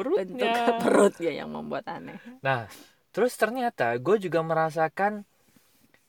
bentuk 0.00 0.40
perutnya 0.40 0.80
perutnya 0.80 1.32
yang 1.44 1.52
membuat 1.52 1.84
aneh. 1.92 2.16
Nah 2.40 2.64
terus 3.12 3.36
ternyata 3.36 3.92
gue 4.00 4.16
juga 4.16 4.40
merasakan 4.40 5.28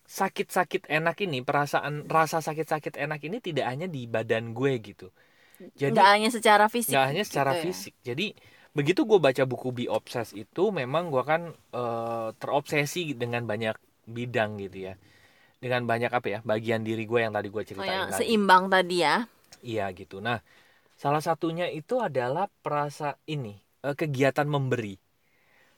sakit-sakit 0.10 0.90
enak 0.90 1.22
ini 1.22 1.46
perasaan 1.46 2.10
rasa 2.10 2.42
sakit-sakit 2.42 2.98
enak 2.98 3.22
ini 3.30 3.38
tidak 3.44 3.70
hanya 3.70 3.86
di 3.86 4.10
badan 4.10 4.58
gue 4.58 4.74
gitu. 4.82 5.14
Jadi 5.76 5.94
nggak 5.94 6.10
hanya 6.16 6.30
secara 6.32 6.66
fisik 6.72 6.96
nggak 6.96 7.08
hanya 7.12 7.24
secara 7.28 7.52
gitu 7.54 7.60
ya. 7.60 7.64
fisik. 7.68 7.94
Jadi 8.02 8.28
begitu 8.80 9.04
gue 9.04 9.20
baca 9.20 9.44
buku 9.44 9.76
Be 9.76 9.86
Obsessed 9.92 10.40
itu 10.40 10.72
memang 10.72 11.12
gue 11.12 11.24
kan 11.28 11.52
eh, 11.52 12.28
terobsesi 12.40 13.12
dengan 13.12 13.44
banyak 13.44 13.76
bidang 14.08 14.56
gitu 14.64 14.88
ya. 14.88 14.94
Dengan 15.60 15.84
banyak 15.84 16.08
apa 16.08 16.28
ya 16.32 16.40
bagian 16.48 16.88
diri 16.88 17.04
gue 17.04 17.20
yang 17.20 17.36
tadi 17.36 17.52
gue 17.52 17.60
oh, 17.60 17.68
ceritain 17.68 18.08
yang 18.08 18.08
tadi. 18.08 18.24
seimbang 18.24 18.72
tadi 18.72 19.04
ya. 19.04 19.28
Iya 19.60 19.92
gitu. 19.92 20.24
Nah 20.24 20.40
salah 20.96 21.20
satunya 21.20 21.68
itu 21.68 22.00
adalah 22.00 22.48
perasa 22.48 23.20
ini 23.28 23.60
eh, 23.84 23.96
kegiatan 24.00 24.48
memberi. 24.48 24.96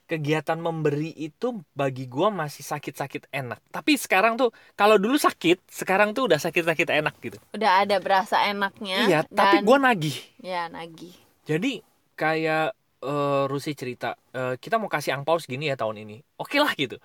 Kegiatan 0.05 0.60
memberi 0.62 1.15
itu 1.17 1.58
bagi 1.74 2.05
gue 2.05 2.29
masih 2.29 2.62
sakit-sakit 2.62 3.31
enak. 3.34 3.63
Tapi 3.74 3.98
sekarang 3.98 4.38
tuh 4.38 4.53
kalau 4.77 5.01
dulu 5.01 5.17
sakit 5.17 5.65
sekarang 5.72 6.13
tuh 6.13 6.29
udah 6.29 6.38
sakit-sakit 6.38 7.01
enak 7.01 7.17
gitu. 7.17 7.41
Udah 7.58 7.81
ada 7.81 7.98
berasa 7.98 8.46
enaknya 8.46 9.10
iya 9.10 9.20
tapi 9.25 9.63
dan- 9.63 9.65
gue 9.65 9.77
nagih. 9.81 10.17
Ya 10.46 10.70
nagih. 10.70 11.15
Jadi 11.50 11.81
kayak 12.13 12.77
eh, 13.03 13.43
Rusi 13.51 13.74
cerita, 13.75 14.15
eh, 14.34 14.55
kita 14.62 14.77
mau 14.81 14.89
kasih 14.91 15.17
angpau 15.17 15.38
segini 15.41 15.70
ya 15.72 15.75
tahun 15.77 16.05
ini. 16.05 16.22
Oke 16.39 16.58
lah 16.62 16.74
gitu. 16.77 16.98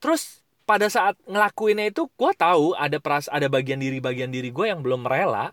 Terus 0.00 0.44
pada 0.68 0.86
saat 0.86 1.18
ngelakuinnya 1.26 1.90
itu 1.90 2.06
gue 2.06 2.32
tahu 2.38 2.78
ada 2.78 3.02
peras 3.02 3.26
ada 3.26 3.50
bagian 3.50 3.82
diri 3.82 3.98
bagian 3.98 4.30
diri 4.30 4.54
gue 4.54 4.66
yang 4.70 4.80
belum 4.84 5.04
rela. 5.08 5.52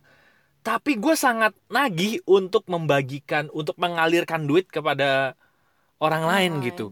Tapi 0.62 1.00
gue 1.00 1.16
sangat 1.16 1.56
nagih 1.72 2.20
untuk 2.28 2.68
membagikan, 2.68 3.48
untuk 3.56 3.80
mengalirkan 3.80 4.44
duit 4.46 4.68
kepada 4.68 5.40
orang 6.04 6.24
lain 6.28 6.52
Orang 6.60 6.66
gitu. 6.68 6.86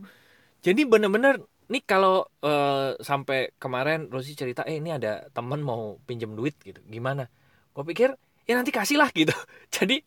Jadi 0.66 0.82
bener-bener 0.88 1.44
nih 1.70 1.84
kalau 1.86 2.26
eh, 2.42 2.98
sampai 3.02 3.54
kemarin 3.62 4.10
Rosi 4.10 4.34
cerita, 4.38 4.64
eh 4.66 4.80
ini 4.82 4.96
ada 4.96 5.28
temen 5.34 5.62
mau 5.62 6.00
pinjem 6.08 6.34
duit 6.34 6.56
gitu, 6.64 6.80
gimana? 6.88 7.28
Gue 7.76 7.84
pikir 7.92 8.16
ya 8.48 8.54
nanti 8.58 8.72
kasih 8.74 8.98
lah 9.02 9.10
gitu. 9.14 9.34
Jadi 9.76 10.02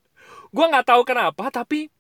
gue 0.48 0.64
nggak 0.70 0.86
tahu 0.88 1.02
kenapa, 1.04 1.50
tapi 1.52 1.92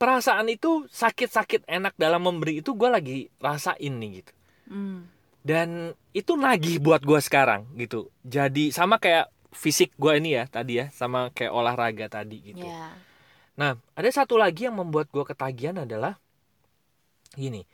perasaan 0.00 0.48
itu 0.48 0.88
sakit-sakit 0.88 1.68
enak 1.68 1.92
dalam 2.00 2.24
memberi 2.24 2.64
itu 2.64 2.72
gue 2.72 2.88
lagi 2.88 3.18
rasain 3.36 4.00
nih 4.00 4.24
gitu. 4.24 4.32
Hmm. 4.72 5.04
Dan 5.44 5.92
itu 6.16 6.40
nagih 6.40 6.80
buat 6.80 7.04
gue 7.04 7.20
sekarang 7.20 7.68
gitu. 7.76 8.08
Jadi 8.24 8.72
sama 8.72 8.96
kayak 8.96 9.28
fisik 9.52 9.92
gue 10.00 10.16
ini 10.16 10.40
ya 10.40 10.48
tadi 10.48 10.80
ya, 10.80 10.88
sama 10.88 11.28
kayak 11.36 11.52
olahraga 11.52 12.08
tadi 12.08 12.40
gitu. 12.40 12.64
ya 12.64 12.96
Nah, 13.60 13.76
ada 13.92 14.08
satu 14.08 14.40
lagi 14.40 14.64
yang 14.64 14.80
membuat 14.80 15.12
gue 15.12 15.20
ketagihan 15.20 15.84
adalah 15.84 16.16
gini. 17.36 17.68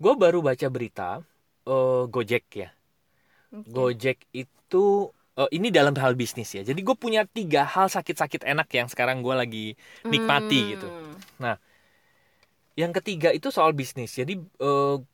Gue 0.00 0.16
baru 0.16 0.40
baca 0.40 0.66
berita 0.72 1.20
eh, 1.68 2.02
Gojek 2.08 2.44
ya. 2.56 2.72
Oke. 3.52 3.68
Gojek 3.68 4.18
itu 4.32 5.12
eh, 5.38 5.48
ini 5.54 5.70
dalam 5.70 5.94
hal 5.96 6.18
bisnis 6.18 6.50
ya. 6.52 6.62
Jadi 6.66 6.80
gue 6.82 6.96
punya 6.98 7.22
tiga 7.24 7.62
hal 7.62 7.86
sakit-sakit 7.86 8.42
enak 8.42 8.68
yang 8.74 8.88
sekarang 8.90 9.22
gue 9.22 9.34
lagi 9.38 9.66
nikmati 10.02 10.60
Hmm. 10.60 10.70
gitu. 10.74 10.88
Yang 12.78 12.92
ketiga 13.02 13.34
itu 13.34 13.50
soal 13.50 13.74
bisnis. 13.74 14.14
Jadi 14.14 14.38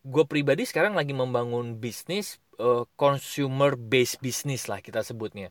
gue 0.05 0.25
pribadi 0.29 0.69
sekarang 0.69 0.93
lagi 0.97 1.17
membangun 1.17 1.81
bisnis 1.81 2.37
eh, 2.61 2.85
consumer 2.95 3.75
based 3.75 4.21
business 4.21 4.69
lah 4.71 4.79
kita 4.85 5.01
sebutnya. 5.01 5.49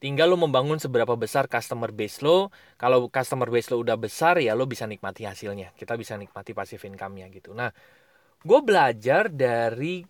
Tinggal 0.00 0.32
lo 0.32 0.40
membangun 0.40 0.80
seberapa 0.80 1.12
besar 1.20 1.44
customer 1.44 1.92
base 1.92 2.24
lo. 2.24 2.48
Kalau 2.80 3.12
customer 3.12 3.52
base 3.52 3.68
lo 3.68 3.84
udah 3.84 4.00
besar 4.00 4.40
ya 4.40 4.56
lo 4.56 4.64
bisa 4.64 4.88
nikmati 4.88 5.28
hasilnya. 5.28 5.76
Kita 5.76 5.92
bisa 6.00 6.16
nikmati 6.16 6.56
passive 6.56 6.80
income-nya 6.88 7.28
gitu. 7.28 7.52
Nah, 7.52 7.68
gue 8.40 8.60
belajar 8.64 9.28
dari 9.28 10.00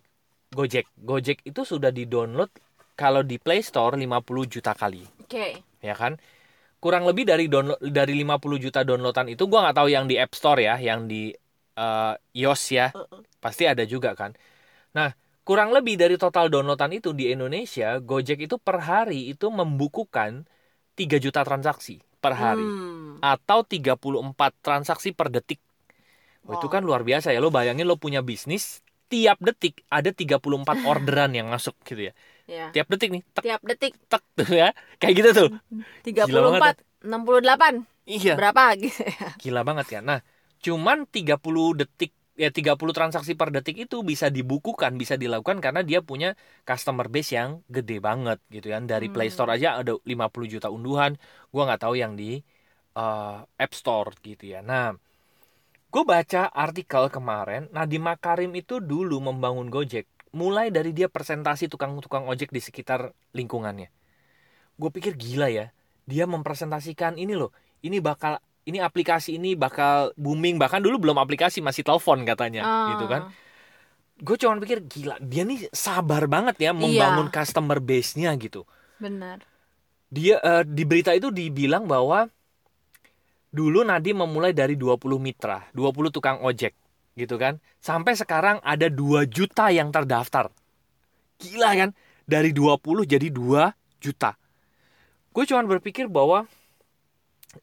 Gojek. 0.51 0.87
Gojek 0.95 1.43
itu 1.43 1.61
sudah 1.67 1.91
di-download 1.91 2.51
kalau 2.97 3.21
di 3.25 3.37
Play 3.41 3.61
Store 3.65 3.95
50 3.97 4.45
juta 4.47 4.71
kali 4.77 5.03
Oke. 5.23 5.63
ya 5.81 5.95
kan 5.97 6.17
kurang 6.81 7.05
lebih 7.09 7.25
dari 7.29 7.45
download 7.51 7.79
dari 7.81 8.13
50 8.17 8.57
juta 8.61 8.81
downloadan 8.87 9.29
itu 9.33 9.43
gua 9.51 9.69
nggak 9.69 9.77
tahu 9.79 9.89
yang 9.91 10.05
di 10.09 10.15
App 10.17 10.33
Store 10.37 10.59
ya 10.61 10.75
yang 10.81 11.05
di 11.11 11.31
eh, 11.77 12.13
iOS 12.41 12.63
ya 12.73 12.87
Uh-uh. 12.95 13.21
pasti 13.43 13.63
ada 13.69 13.83
juga 13.85 14.13
kan 14.17 14.31
nah 14.95 15.13
kurang 15.47 15.71
lebih 15.75 15.95
dari 15.99 16.15
total 16.19 16.47
downloadan 16.53 16.91
itu 16.95 17.11
di 17.17 17.31
Indonesia 17.33 17.97
Gojek 18.01 18.45
itu 18.47 18.55
per 18.61 18.77
hari 18.83 19.31
itu 19.33 19.47
membukukan 19.49 20.45
3 20.97 21.17
juta 21.21 21.41
transaksi 21.47 22.01
per 22.21 22.33
hari 22.37 22.63
Hmm. 22.63 23.17
atau 23.21 23.61
34 23.65 24.51
transaksi 24.65 25.13
per 25.13 25.29
detik 25.33 25.59
Wah, 26.45 26.57
itu 26.57 26.65
Wow. 26.67 26.73
kan 26.73 26.81
luar 26.87 27.01
biasa 27.05 27.33
ya 27.33 27.39
lo 27.43 27.49
bayangin 27.53 27.85
lo 27.89 27.97
punya 28.01 28.21
bisnis 28.25 28.81
tiap 29.11 29.37
detik 29.43 29.83
ada 29.91 30.09
34 30.15 30.81
orderan 30.81 31.31
yang 31.37 31.47
masuk 31.53 31.75
gitu 31.85 32.09
ya 32.09 32.13
Ya. 32.49 32.71
tiap 32.75 32.87
detik 32.91 33.09
nih 33.15 33.23
tek 33.35 33.43
Tiap 33.43 33.61
detik 33.63 33.93
tek 34.11 34.23
tuh 34.37 34.49
ya 34.51 34.69
kayak 34.99 35.13
gitu 35.17 35.29
tuh 35.33 35.49
34 36.03 36.77
68 37.01 37.85
iya 38.05 38.33
berapa 38.37 38.63
gitu 38.81 39.01
ya. 39.01 39.27
Gila 39.41 39.61
banget 39.65 39.87
ya. 39.97 39.99
Nah, 40.01 40.19
cuman 40.61 41.05
30 41.09 41.73
detik 41.77 42.11
ya 42.37 42.49
30 42.49 42.93
transaksi 42.95 43.33
per 43.37 43.49
detik 43.53 43.77
itu 43.77 44.01
bisa 44.01 44.27
dibukukan, 44.33 44.97
bisa 44.97 45.15
dilakukan 45.17 45.61
karena 45.61 45.81
dia 45.85 46.01
punya 46.01 46.33
customer 46.65 47.05
base 47.09 47.37
yang 47.37 47.61
gede 47.69 47.97
banget 48.01 48.37
gitu 48.49 48.67
kan. 48.73 48.85
Dari 48.89 49.07
Play 49.13 49.29
Hmm. 49.29 49.35
Store 49.35 49.51
aja 49.57 49.77
ada 49.81 49.93
50 50.05 50.47
juta 50.49 50.67
unduhan. 50.73 51.17
Gua 51.53 51.69
nggak 51.69 51.81
tahu 51.85 51.95
yang 51.97 52.13
di 52.17 52.41
eh, 52.97 53.37
App 53.63 53.73
Store 53.77 54.11
gitu 54.21 54.43
ya. 54.53 54.59
Nah, 54.65 54.93
gue 55.91 56.03
baca 56.07 56.47
artikel 56.65 57.03
kemarin, 57.11 57.67
Nadiem 57.75 58.03
Makarim 58.03 58.51
itu 58.55 58.79
dulu 58.79 59.19
membangun 59.19 59.67
Gojek 59.67 60.07
mulai 60.31 60.71
dari 60.71 60.91
dia 60.91 61.11
presentasi 61.11 61.67
tukang-tukang 61.67 62.25
ojek 62.25 62.49
di 62.49 62.59
sekitar 62.59 63.11
lingkungannya. 63.31 63.91
Gue 64.75 64.89
pikir 64.89 65.15
gila 65.15 65.51
ya, 65.51 65.69
dia 66.07 66.23
mempresentasikan 66.25 67.19
ini 67.19 67.35
loh, 67.35 67.51
ini 67.83 67.99
bakal 67.99 68.39
ini 68.61 68.77
aplikasi 68.77 69.41
ini 69.41 69.57
bakal 69.57 70.13
booming 70.13 70.61
bahkan 70.61 70.77
dulu 70.77 71.01
belum 71.01 71.17
aplikasi 71.17 71.65
masih 71.65 71.81
telepon 71.81 72.21
katanya 72.21 72.61
Ah. 72.61 72.93
gitu 72.93 73.09
kan 73.09 73.21
gue 74.21 74.35
cuma 74.37 74.53
pikir 74.61 74.85
gila 74.85 75.17
dia 75.17 75.41
nih 75.41 75.65
sabar 75.73 76.29
banget 76.29 76.61
ya 76.61 76.69
Iya. 76.69 76.77
membangun 76.77 77.33
customer 77.33 77.81
base-nya 77.81 78.29
gitu 78.37 78.69
Benar. 79.01 79.41
dia 80.13 80.37
eh, 80.37 80.61
di 80.61 80.85
berita 80.85 81.09
itu 81.09 81.33
dibilang 81.33 81.89
bahwa 81.89 82.29
dulu 83.49 83.81
Nadi 83.81 84.13
memulai 84.13 84.53
dari 84.53 84.77
20 84.77 85.01
mitra 85.17 85.65
20 85.73 86.13
tukang 86.13 86.37
ojek 86.39 86.77
gitu 87.15 87.35
kan. 87.35 87.59
Sampai 87.83 88.15
sekarang 88.15 88.59
ada 88.63 88.87
2 88.87 89.27
juta 89.27 89.69
yang 89.71 89.89
terdaftar. 89.89 90.51
Gila 91.41 91.71
kan? 91.75 91.89
Dari 92.23 92.53
20 92.55 92.79
jadi 93.07 93.27
2 93.27 93.73
juta. 94.01 94.37
Gue 95.31 95.43
cuma 95.47 95.63
berpikir 95.63 96.11
bahwa 96.11 96.47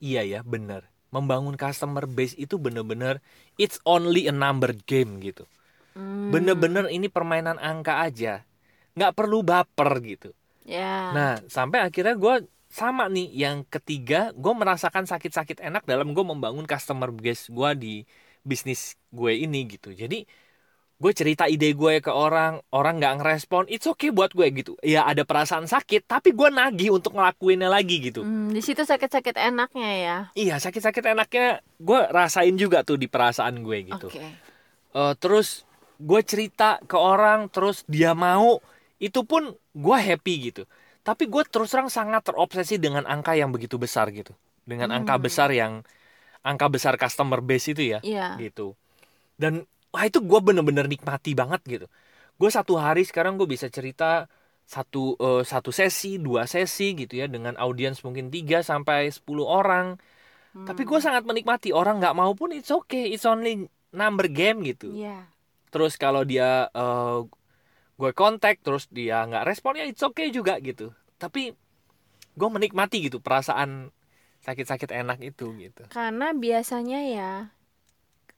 iya 0.01 0.25
ya 0.25 0.41
bener. 0.45 0.89
Membangun 1.09 1.57
customer 1.57 2.05
base 2.05 2.37
itu 2.37 2.61
bener-bener 2.61 3.25
it's 3.57 3.81
only 3.89 4.29
a 4.29 4.35
number 4.35 4.77
game 4.85 5.21
gitu. 5.25 5.49
Hmm. 5.99 6.31
bener-bener 6.31 6.87
ini 6.95 7.11
permainan 7.11 7.59
angka 7.59 8.07
aja. 8.07 8.47
Nggak 8.95 9.19
perlu 9.19 9.43
baper 9.43 9.99
gitu. 10.07 10.31
Ya. 10.63 11.11
Nah, 11.11 11.35
sampai 11.51 11.83
akhirnya 11.83 12.15
gue 12.15 12.47
sama 12.69 13.09
nih 13.09 13.33
yang 13.33 13.65
ketiga, 13.67 14.31
gue 14.37 14.53
merasakan 14.53 15.09
sakit-sakit 15.09 15.59
enak 15.59 15.89
dalam 15.89 16.13
gue 16.13 16.23
membangun 16.23 16.69
customer 16.69 17.09
base 17.11 17.49
gue 17.49 17.71
di 17.75 17.95
bisnis 18.49 18.97
gue 19.13 19.37
ini 19.37 19.69
gitu. 19.69 19.93
Jadi 19.93 20.25
gue 20.99 21.13
cerita 21.15 21.45
ide 21.47 21.77
gue 21.77 22.01
ke 22.01 22.11
orang, 22.11 22.59
orang 22.73 22.99
nggak 22.99 23.23
ngerespon, 23.23 23.69
it's 23.69 23.87
okay 23.87 24.09
buat 24.09 24.33
gue 24.33 24.49
gitu. 24.57 24.73
Ya 24.81 25.05
ada 25.05 25.23
perasaan 25.23 25.69
sakit, 25.69 26.09
tapi 26.09 26.33
gue 26.33 26.49
nagih 26.49 26.97
untuk 26.97 27.15
ngelakuinnya 27.15 27.69
lagi 27.69 28.01
gitu. 28.01 28.25
Hmm, 28.25 28.51
di 28.51 28.65
situ 28.65 28.83
sakit-sakit 28.83 29.37
enaknya 29.37 29.91
ya. 29.95 30.19
Iya 30.35 30.57
sakit-sakit 30.59 31.05
enaknya 31.05 31.61
gue 31.79 32.01
rasain 32.09 32.57
juga 32.57 32.83
tuh 32.83 32.97
di 32.97 33.07
perasaan 33.07 33.61
gue 33.63 33.93
gitu. 33.95 34.09
Oke. 34.09 34.27
Eh, 34.99 35.15
terus 35.21 35.69
gue 36.01 36.21
cerita 36.25 36.81
ke 36.87 36.97
orang 36.97 37.53
terus 37.53 37.85
dia 37.87 38.17
mau 38.17 38.59
itu 38.99 39.23
pun 39.23 39.55
gue 39.55 39.99
happy 39.99 40.51
gitu 40.51 40.63
tapi 41.03 41.27
gue 41.27 41.43
terus 41.47 41.75
terang 41.75 41.91
sangat 41.91 42.23
terobsesi 42.23 42.79
dengan 42.79 43.03
angka 43.03 43.35
yang 43.35 43.51
begitu 43.51 43.83
besar 43.83 44.11
gitu 44.15 44.31
dengan 44.63 44.95
angka 44.95 45.19
Hmm. 45.19 45.25
besar 45.27 45.51
yang 45.51 45.83
angka 46.49 46.73
besar 46.73 46.97
customer 46.97 47.45
base 47.45 47.77
itu 47.77 47.93
ya 47.93 48.01
Iya. 48.01 48.41
gitu. 48.41 48.73
Dan 49.37 49.69
wah 49.93 50.05
itu 50.05 50.25
gue 50.25 50.41
bener-bener 50.41 50.89
nikmati 50.89 51.37
banget 51.37 51.61
gitu. 51.69 51.87
Gue 52.41 52.49
satu 52.49 52.81
hari 52.81 53.05
sekarang 53.05 53.37
gue 53.37 53.45
bisa 53.45 53.69
cerita 53.69 54.27
satu 54.65 55.17
eh, 55.17 55.43
satu 55.45 55.69
sesi 55.71 56.17
dua 56.17 56.45
sesi 56.45 56.93
gitu 56.93 57.17
ya 57.17 57.29
dengan 57.29 57.57
audiens 57.57 58.01
mungkin 58.01 58.29
3 58.29 58.61
sampai 58.61 59.13
10 59.13 59.45
orang. 59.45 60.01
Tapi 60.59 60.83
gue 60.83 60.99
sangat 60.99 61.23
menikmati 61.23 61.71
orang 61.71 62.01
nggak 62.01 62.17
mau 62.17 62.33
pun 62.35 62.51
it's 62.51 62.69
okay 62.69 63.13
it's 63.13 63.23
only 63.25 63.69
number 63.93 64.27
game 64.27 64.65
gitu. 64.65 64.91
Iya. 64.93 65.29
terus 65.69 66.01
kalau 66.01 66.25
dia 66.25 66.73
eh, 66.73 67.19
gue 67.95 68.11
kontak 68.17 68.65
terus 68.65 68.89
dia 68.89 69.21
nggak 69.25 69.45
respon 69.45 69.77
ya 69.77 69.85
it's 69.85 70.01
okay 70.01 70.33
juga 70.33 70.57
gitu. 70.59 70.93
Tapi 71.17 71.53
gue 72.35 72.49
menikmati 72.49 73.05
gitu 73.05 73.19
perasaan 73.19 73.91
sakit-sakit 74.49 74.91
enak 75.05 75.19
itu 75.21 75.53
gitu 75.61 75.85
Karena 75.93 76.33
biasanya 76.33 77.01
ya 77.05 77.33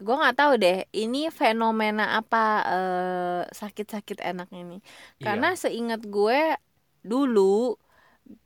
gue 0.01 0.17
nggak 0.17 0.37
tahu 0.37 0.53
deh 0.57 0.89
ini 0.97 1.29
fenomena 1.29 2.17
apa 2.17 2.45
eh, 2.73 3.43
sakit-sakit 3.53 4.25
enak 4.25 4.49
ini. 4.57 4.81
Karena 5.21 5.53
seingat 5.53 6.01
gue 6.09 6.57
dulu 7.05 7.77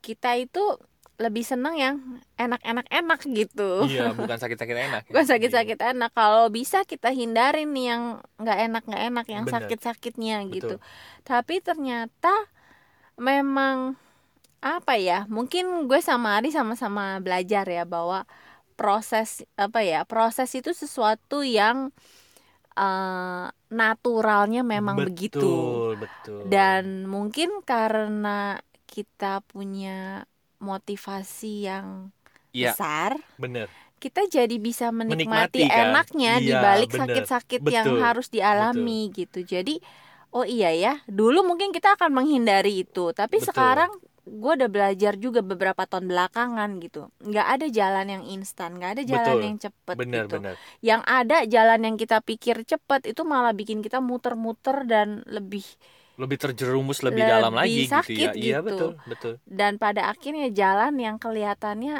kita 0.02 0.35
itu 0.35 0.62
lebih 1.14 1.47
seneng 1.47 1.78
yang 1.78 1.97
enak-enak 2.35 2.90
enak 2.90 3.21
gitu. 3.30 3.87
iya 3.87 4.11
bukan 4.11 4.35
sakit-sakit 4.35 4.75
enak 4.90 5.02
ya. 5.06 5.11
Bukan 5.14 5.26
sakit-sakit 5.30 5.78
enak. 5.78 6.11
Kalau 6.11 6.50
bisa 6.50 6.83
kita 6.83 7.14
hindarin 7.14 7.71
nih 7.71 7.87
yang 7.94 8.02
nggak 8.42 8.59
enak 8.66 8.83
nggak 8.83 9.04
enak, 9.14 9.26
yang 9.30 9.44
sakit-sakitnya 9.47 10.37
gitu. 10.50 10.83
Betul. 10.83 11.23
Tapi 11.23 11.54
ternyata 11.62 12.35
memang 13.14 13.94
apa 14.64 14.97
ya? 14.97 15.28
Mungkin 15.28 15.88
gue 15.90 16.00
sama 16.00 16.40
Ari 16.40 16.49
sama-sama 16.54 17.21
belajar 17.21 17.64
ya 17.68 17.85
bahwa 17.85 18.25
proses 18.80 19.44
apa 19.61 19.80
ya? 19.85 20.02
Proses 20.09 20.50
itu 20.56 20.71
sesuatu 20.73 21.44
yang 21.44 21.92
eh, 22.78 23.47
naturalnya 23.71 24.62
memang 24.66 24.97
betul, 25.04 25.09
begitu. 25.09 25.52
betul 26.02 26.40
Dan 26.49 27.06
mungkin 27.11 27.62
karena 27.66 28.61
kita 28.88 29.42
punya 29.47 30.25
motivasi 30.62 31.68
yang 31.68 32.14
Iya. 32.54 32.71
besar, 32.73 33.18
bener 33.38 33.68
kita 34.02 34.28
jadi 34.28 34.56
bisa 34.61 34.92
menikmati, 34.92 35.64
Menikmati, 35.64 35.73
kan? 35.73 35.88
enaknya 35.97 36.33
di 36.44 36.52
Iya, 36.52 36.61
balik 36.61 36.90
bener. 36.92 37.06
sakit-sakit 37.25 37.61
yang 37.64 37.88
Betul. 37.88 37.99
harus 38.04 38.26
dialami 38.28 39.00
gitu. 39.16 39.40
Jadi 39.40 39.80
oh 40.35 40.44
iya 40.44 40.71
ya, 40.76 40.94
dulu 41.09 41.40
mungkin 41.47 41.73
kita 41.73 41.97
akan 41.97 42.11
menghindari 42.12 42.85
itu, 42.85 43.14
tapi 43.16 43.40
Betul. 43.40 43.49
sekarang 43.49 43.90
gue 44.25 44.52
udah 44.59 44.71
belajar 44.73 45.12
juga 45.25 45.40
beberapa 45.45 45.83
tahun 45.90 46.07
belakangan 46.12 46.71
gitu. 46.85 46.99
nggak 47.28 47.47
ada 47.54 47.66
jalan 47.78 48.07
yang 48.14 48.25
instan, 48.35 48.71
nggak 48.81 48.90
ada 48.99 49.02
jalan 49.14 49.37
Betul. 49.37 49.40
yang 49.47 49.57
cepet 49.64 49.99
bener 49.99 50.25
gitu. 50.25 50.35
bener 50.35 50.57
Yang 50.88 51.02
ada 51.19 51.37
jalan 51.54 51.81
yang 51.87 51.97
kita 52.02 52.19
pikir 52.25 52.57
cepet 52.64 53.00
itu 53.12 53.23
malah 53.33 53.52
bikin 53.52 53.78
kita 53.85 53.99
muter-muter 54.00 54.76
dan 54.88 55.09
lebih 55.28 55.64
lebih 56.21 56.38
terjerumus 56.43 56.99
lebih, 57.07 57.25
dalam 57.26 57.52
Lebih 57.54 57.61
lagi 57.61 57.83
gitu 57.99 58.11
ya 58.23 58.31
sakit 58.31 58.31
iya 58.38 58.57
gitu. 58.66 58.73
betul 58.78 58.90
betul 59.11 59.35
dan 59.59 59.73
pada 59.83 60.02
akhirnya 60.12 60.47
jalan 60.61 60.95
yang 61.04 61.16
kelihatannya 61.23 61.93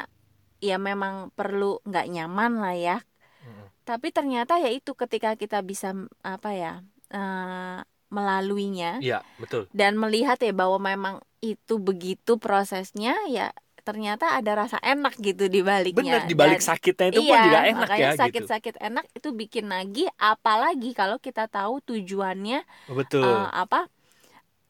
ya 0.69 0.75
memang 0.89 1.15
perlu 1.37 1.65
nggak 1.87 2.05
nyaman 2.13 2.51
lah 2.63 2.75
ya 2.77 2.95
Mm-mm. 3.43 3.69
tapi 3.87 4.07
ternyata 4.17 4.53
ya 4.63 4.69
itu 4.77 4.91
ketika 5.01 5.29
kita 5.41 5.57
bisa 5.69 5.87
apa 6.25 6.49
ya 6.61 6.71
eh, 7.15 7.79
melaluinya. 8.15 9.03
Iya 9.03 9.19
betul. 9.35 9.67
Dan 9.75 9.99
melihat 9.99 10.39
ya 10.39 10.55
bahwa 10.55 10.79
memang 10.79 11.15
itu 11.43 11.75
begitu 11.77 12.39
prosesnya 12.39 13.13
ya 13.27 13.51
ternyata 13.85 14.33
ada 14.33 14.65
rasa 14.65 14.81
enak 14.81 15.13
gitu 15.21 15.45
di 15.45 15.61
baliknya. 15.61 16.17
Bener 16.17 16.21
di 16.25 16.33
balik 16.33 16.57
Dan- 16.63 16.67
sakitnya 16.73 17.07
itu 17.13 17.21
pun 17.21 17.37
iya, 17.37 17.43
juga 17.45 17.59
enak 17.69 17.81
makanya 17.85 18.01
ya 18.01 18.09
gitu. 18.09 18.21
sakit-sakit 18.25 18.75
enak 18.81 19.05
itu 19.13 19.29
bikin 19.29 19.65
lagi 19.69 20.05
apalagi 20.17 20.91
kalau 20.97 21.21
kita 21.21 21.45
tahu 21.45 21.85
tujuannya 21.85 22.65
betul. 22.89 23.21
eh, 23.21 23.47
apa 23.53 23.85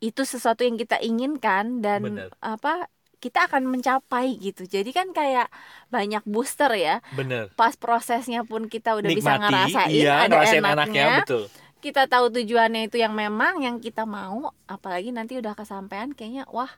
itu 0.04 0.28
sesuatu 0.28 0.68
yang 0.68 0.76
kita 0.76 1.00
inginkan 1.00 1.80
dan 1.80 2.04
Bener. 2.04 2.30
apa 2.44 2.92
kita 3.24 3.48
akan 3.48 3.72
mencapai 3.72 4.38
gitu. 4.38 4.68
Jadi 4.68 4.92
kan 4.92 5.10
kayak 5.16 5.48
banyak 5.90 6.22
booster 6.28 6.70
ya. 6.76 7.00
Bener. 7.16 7.50
Pas 7.56 7.74
prosesnya 7.80 8.44
pun 8.44 8.68
kita 8.68 9.00
udah 9.00 9.10
bisa 9.10 9.40
nikmati 9.40 9.50
ngerasain 9.50 9.96
iya 9.96 10.14
ada 10.28 10.44
enaknya, 10.44 10.76
enaknya 10.76 11.06
betul 11.24 11.44
kita 11.86 12.10
tahu 12.10 12.34
tujuannya 12.34 12.90
itu 12.90 12.98
yang 12.98 13.14
memang 13.14 13.62
yang 13.62 13.78
kita 13.78 14.10
mau 14.10 14.50
apalagi 14.66 15.14
nanti 15.14 15.38
udah 15.38 15.54
kesampaian 15.54 16.10
kayaknya 16.18 16.50
wah 16.50 16.72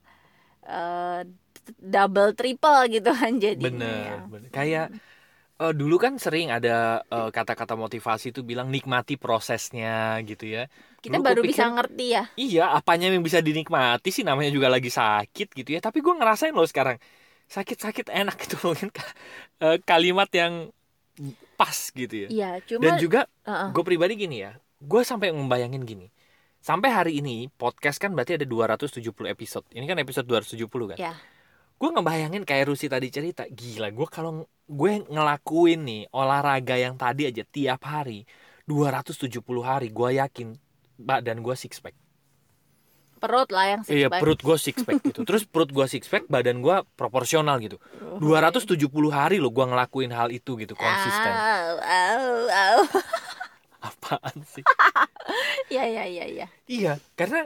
eh, 0.68 1.24
double 1.80 2.36
triple 2.36 2.92
gitu 2.92 3.12
kan 3.16 3.40
jadinya 3.40 3.72
bener, 3.72 4.04
ya. 4.04 4.18
bener. 4.28 4.50
kayak 4.52 4.86
eh, 5.64 5.74
dulu 5.74 5.96
kan 5.96 6.20
sering 6.20 6.52
ada 6.52 7.08
eh, 7.08 7.30
kata-kata 7.32 7.80
motivasi 7.80 8.36
itu 8.36 8.44
bilang 8.44 8.68
nikmati 8.68 9.16
prosesnya 9.16 10.20
gitu 10.28 10.44
ya 10.44 10.68
kita 11.00 11.24
Dulu 11.24 11.28
baru 11.28 11.42
kupikir- 11.42 11.52
bisa 11.56 11.66
ngerti 11.72 12.06
ya 12.12 12.24
iya 12.36 12.66
apanya 12.76 13.08
yang 13.08 13.24
bisa 13.24 13.40
dinikmati 13.40 14.10
sih 14.12 14.28
namanya 14.28 14.52
juga 14.52 14.68
lagi 14.68 14.92
sakit 14.92 15.56
gitu 15.56 15.70
ya 15.72 15.80
tapi 15.80 16.04
gue 16.04 16.14
ngerasain 16.20 16.52
loh 16.52 16.68
sekarang 16.68 17.00
sakit-sakit 17.48 18.12
enak 18.12 18.38
itu 18.44 18.56
mungkin 18.60 18.92
eh, 19.64 19.78
kalimat 19.88 20.28
yang 20.36 20.68
pas 21.58 21.90
gitu 21.96 22.28
ya 22.28 22.30
iya 22.30 22.52
cuma 22.62 22.84
dan 22.84 22.92
juga 23.02 23.26
uh-uh. 23.48 23.74
gue 23.74 23.84
pribadi 23.88 24.14
gini 24.14 24.46
ya 24.46 24.54
gue 24.78 25.02
sampai 25.02 25.34
membayangin 25.34 25.82
gini 25.84 26.08
sampai 26.62 26.90
hari 26.92 27.12
ini 27.22 27.50
podcast 27.54 27.98
kan 27.98 28.12
berarti 28.12 28.36
ada 28.36 28.46
270 28.46 29.00
episode. 29.30 29.66
Ini 29.72 29.86
kan 29.88 29.98
episode 30.02 30.28
270 30.28 30.68
kan? 30.94 30.98
Ya. 31.00 31.14
Gue 31.78 31.90
ngebayangin 31.94 32.44
kayak 32.44 32.74
Rusi 32.74 32.90
tadi 32.90 33.08
cerita 33.14 33.46
gila 33.48 33.94
gue 33.94 34.08
kalau 34.10 34.50
gue 34.68 34.92
ngelakuin 35.08 35.82
nih 35.86 36.02
olahraga 36.12 36.76
yang 36.76 36.98
tadi 36.98 37.30
aja 37.30 37.46
tiap 37.48 37.86
hari 37.86 38.26
270 38.68 39.40
hari 39.64 39.88
gue 39.94 40.10
yakin 40.18 40.58
badan 40.98 41.40
gue 41.40 41.56
six 41.56 41.80
pack. 41.80 41.96
Perut 43.18 43.50
lah 43.50 43.66
yang 43.78 43.82
six 43.82 43.98
iya 43.98 44.14
pack. 44.14 44.22
perut 44.22 44.40
gue 44.42 44.58
six 44.60 44.76
pack 44.84 45.00
gitu. 45.02 45.24
Terus 45.30 45.46
perut 45.46 45.70
gue 45.70 45.86
six 45.88 46.10
pack 46.10 46.26
badan 46.28 46.60
gue 46.60 46.76
proporsional 46.98 47.62
gitu. 47.64 47.78
Oh. 48.02 48.20
270 48.20 48.76
hari 49.14 49.38
loh 49.38 49.54
gue 49.54 49.66
ngelakuin 49.66 50.12
hal 50.12 50.34
itu 50.34 50.58
gitu 50.58 50.74
konsisten. 50.74 51.32
Au, 51.32 51.74
au, 51.80 52.28
au. 52.50 52.80
apaan 53.88 54.44
sih? 54.44 54.64
Ya 55.68 55.84
ya 55.84 56.08
ya 56.08 56.24
ya 56.24 56.48
Iya, 56.64 57.04
karena 57.20 57.44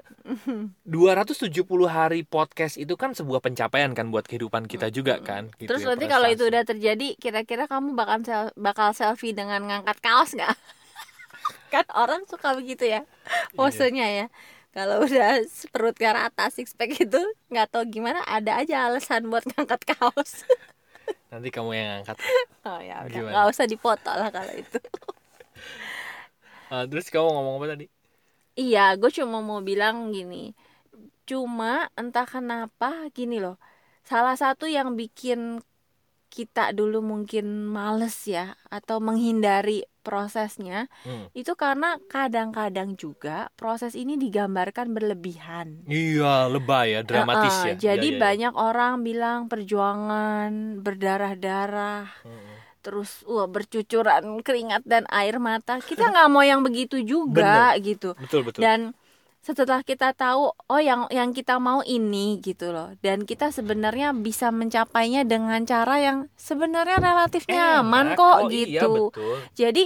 270 0.85 1.65
hari 1.87 2.21
podcast 2.21 2.77
itu 2.77 2.93
kan 2.93 3.11
sebuah 3.11 3.41
pencapaian 3.41 3.89
kan 3.91 4.13
buat 4.13 4.23
kehidupan 4.23 4.65
kita 4.65 4.89
juga 4.89 5.17
kan. 5.17 5.49
gitu 5.57 5.65
terus 5.65 5.81
ya, 5.81 5.89
nanti 5.89 6.05
kalau 6.05 6.29
itu 6.29 6.45
udah 6.45 6.61
terjadi 6.61 7.17
kira-kira 7.17 7.65
kamu 7.65 7.93
bakal 7.93 8.21
sel- 8.21 8.53
bakal 8.53 8.93
selfie 8.93 9.33
dengan 9.33 9.65
ngangkat 9.65 9.97
kaos 9.99 10.33
nggak? 10.33 10.53
Kan 11.73 11.85
orang 11.89 12.21
suka 12.25 12.53
begitu 12.53 12.85
ya 12.85 13.01
Iya. 13.01 13.55
posenya 13.55 14.07
ya. 14.11 14.25
Kalau 14.71 15.01
udah 15.01 15.41
perut 15.69 15.95
ke 15.95 16.05
rata 16.05 16.47
six 16.47 16.71
pack 16.71 16.93
itu 16.95 17.19
nggak 17.49 17.67
tahu 17.67 17.89
gimana 17.89 18.21
ada 18.23 18.55
aja 18.55 18.85
alasan 18.85 19.25
buat 19.25 19.41
ngangkat 19.47 19.89
kaos. 19.89 20.45
Nanti 21.33 21.49
kamu 21.49 21.71
yang 21.73 21.89
angkat. 22.03 22.19
oh 22.61 22.77
ya 22.77 23.01
udah 23.03 23.19
nggak 23.25 23.45
usah 23.49 23.65
dipoto 23.65 24.11
lah 24.11 24.29
kalau 24.29 24.53
itu 24.53 24.77
Ah, 26.71 26.83
terus 26.89 27.07
kamu 27.13 27.27
ngomong 27.35 27.55
apa 27.59 27.67
tadi? 27.75 27.85
Iya, 28.61 28.79
gue 28.99 29.11
cuma 29.17 29.37
mau 29.47 29.59
bilang 29.69 29.95
gini. 30.15 30.35
Cuma 31.29 31.87
entah 31.99 32.27
kenapa 32.27 32.87
gini 33.17 33.37
loh. 33.43 33.55
Salah 34.03 34.35
satu 34.43 34.65
yang 34.77 34.89
bikin 34.99 35.61
kita 36.35 36.71
dulu 36.79 37.03
mungkin 37.03 37.45
males 37.75 38.15
ya 38.35 38.55
atau 38.71 38.97
menghindari 39.03 39.83
prosesnya 40.05 40.87
Hmm. 41.05 41.27
itu 41.35 41.53
karena 41.59 41.99
kadang-kadang 42.13 42.95
juga 42.95 43.51
proses 43.59 43.93
ini 43.99 44.15
digambarkan 44.15 44.95
berlebihan. 44.95 45.67
Iya, 45.91 46.47
lebay 46.53 46.87
ya, 46.95 47.01
dramatis 47.03 47.55
Heeh, 47.55 47.67
ya. 47.67 47.73
Jadi 47.75 48.07
Iya, 48.07 48.11
iya, 48.11 48.15
iya. 48.15 48.21
banyak 48.23 48.53
orang 48.55 48.93
bilang 49.07 49.39
perjuangan 49.51 50.51
berdarah-darah, 50.85 52.07
Mm-mm. 52.25 52.50
Terus 52.81 53.23
wah 53.29 53.45
bercucuran 53.47 54.41
keringat 54.41 54.83
dan 54.83 55.05
air 55.13 55.37
mata. 55.37 55.79
Kita 55.79 56.09
nggak 56.09 56.29
mau 56.33 56.41
yang 56.41 56.65
begitu 56.65 56.99
juga 57.05 57.77
gitu. 57.79 58.17
Betul 58.17 58.41
betul. 58.49 58.61
dan 58.61 58.97
setelah 59.41 59.81
kita 59.81 60.13
tahu 60.13 60.53
oh 60.53 60.81
yang 60.81 61.09
yang 61.09 61.33
kita 61.33 61.57
mau 61.57 61.81
ini 61.81 62.37
gitu 62.45 62.69
loh 62.69 62.93
dan 63.01 63.25
kita 63.25 63.49
sebenarnya 63.49 64.13
bisa 64.13 64.53
mencapainya 64.53 65.25
dengan 65.25 65.65
cara 65.65 65.97
yang 65.97 66.29
sebenarnya 66.37 67.01
relatif 67.01 67.49
nyaman 67.49 68.13
Enak, 68.13 68.17
kok 68.21 68.37
oh, 68.37 68.49
Iya, 68.53 68.53
gitu 68.53 68.93
betul. 69.09 69.35
jadi 69.57 69.83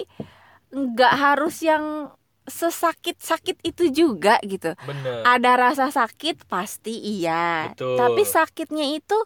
nggak 0.75 1.13
harus 1.15 1.55
yang 1.63 2.11
sesakit 2.45 3.15
sakit 3.17 3.63
itu 3.63 3.89
juga 3.95 4.43
gitu 4.43 4.75
Bener. 4.83 5.23
ada 5.23 5.51
rasa 5.55 5.87
sakit 5.87 6.45
pasti 6.51 6.99
iya 7.23 7.71
Betul. 7.71 7.95
tapi 7.95 8.21
sakitnya 8.27 8.91
itu 8.91 9.17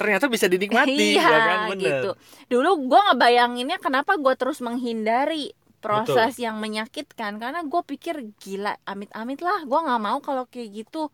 Ternyata 0.00 0.32
bisa 0.32 0.48
dinikmati 0.48 1.20
iya 1.20 1.28
ya 1.28 1.38
kan, 1.44 1.58
bener. 1.76 1.84
gitu. 1.84 2.10
Dulu 2.48 2.88
gua 2.88 3.12
ngebayanginnya 3.12 3.76
kenapa 3.76 4.16
gua 4.16 4.32
terus 4.32 4.64
menghindari 4.64 5.52
proses 5.80 6.36
yang 6.36 6.60
menyakitkan. 6.60 7.40
Karena 7.40 7.64
gue 7.64 7.82
pikir 7.82 8.36
gila 8.36 8.76
amit-amit 8.84 9.40
lah 9.40 9.64
gue 9.64 9.80
nggak 9.80 10.00
mau 10.00 10.20
kalau 10.20 10.44
kayak 10.46 10.84
gitu. 10.84 11.08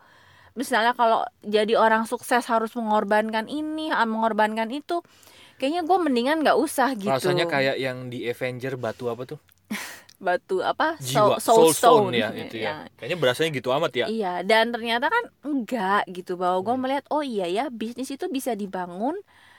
Misalnya 0.59 0.93
kalau 0.93 1.23
jadi 1.47 1.79
orang 1.79 2.05
sukses 2.11 2.45
harus 2.51 2.75
mengorbankan 2.75 3.47
ini 3.47 3.95
ah, 3.95 4.05
mengorbankan 4.05 4.69
itu 4.75 5.01
kayaknya 5.57 5.87
gue 5.87 5.99
mendingan 6.03 6.43
nggak 6.43 6.59
usah 6.59 6.93
gitu. 6.99 7.15
Rasanya 7.15 7.47
kayak 7.47 7.79
yang 7.79 8.11
di 8.11 8.27
Avenger 8.27 8.75
batu 8.77 9.09
apa 9.09 9.25
tuh? 9.25 9.39
batu 10.17 10.65
apa 10.65 10.97
jiwa 10.99 11.37
soul, 11.41 11.71
soul 11.71 11.71
stone, 11.77 12.15
ya 12.17 12.33
itu 12.33 12.57
ya. 12.57 12.89
kayaknya 12.97 13.17
berasanya 13.21 13.51
gitu 13.53 13.69
amat 13.77 13.93
ya 13.93 14.07
iya 14.09 14.41
dan 14.43 14.73
ternyata 14.73 15.07
kan 15.13 15.25
enggak 15.45 16.09
gitu 16.09 16.41
bahwa 16.41 16.59
gue 16.65 16.75
Hmm. 16.75 16.83
melihat 16.83 17.05
oh 17.13 17.21
iya 17.21 17.47
ya 17.47 17.65
bisnis 17.69 18.09
itu 18.09 18.27
bisa 18.33 18.57
dibangun 18.57 19.15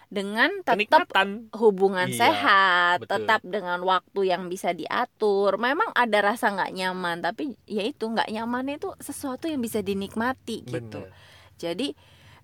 dengan 0.08 0.63
tetap 0.63 1.12
kenikmatan 1.12 1.52
hubungan 1.52 2.08
Iya, 2.08 2.20
sehat, 2.32 2.98
betul. 3.04 3.28
tetap 3.28 3.41
dengan 3.43 3.84
waktu 3.84 4.22
yang 4.32 4.48
bisa 4.48 4.72
diatur. 4.72 5.60
Memang 5.60 5.91
ada 5.91 6.24
rasa 6.24 6.48
nggak 6.56 6.72
nyaman, 6.72 7.20
tapi 7.20 7.60
ya 7.67 7.84
itu 7.84 8.08
nggak 8.08 8.32
nyaman 8.32 8.72
itu 8.72 8.96
sesuatu 9.04 9.52
yang 9.52 9.60
bisa 9.60 9.84
dinikmati 9.84 10.63
gitu. 10.63 11.04
bener 11.04 11.12
Jadi 11.60 11.91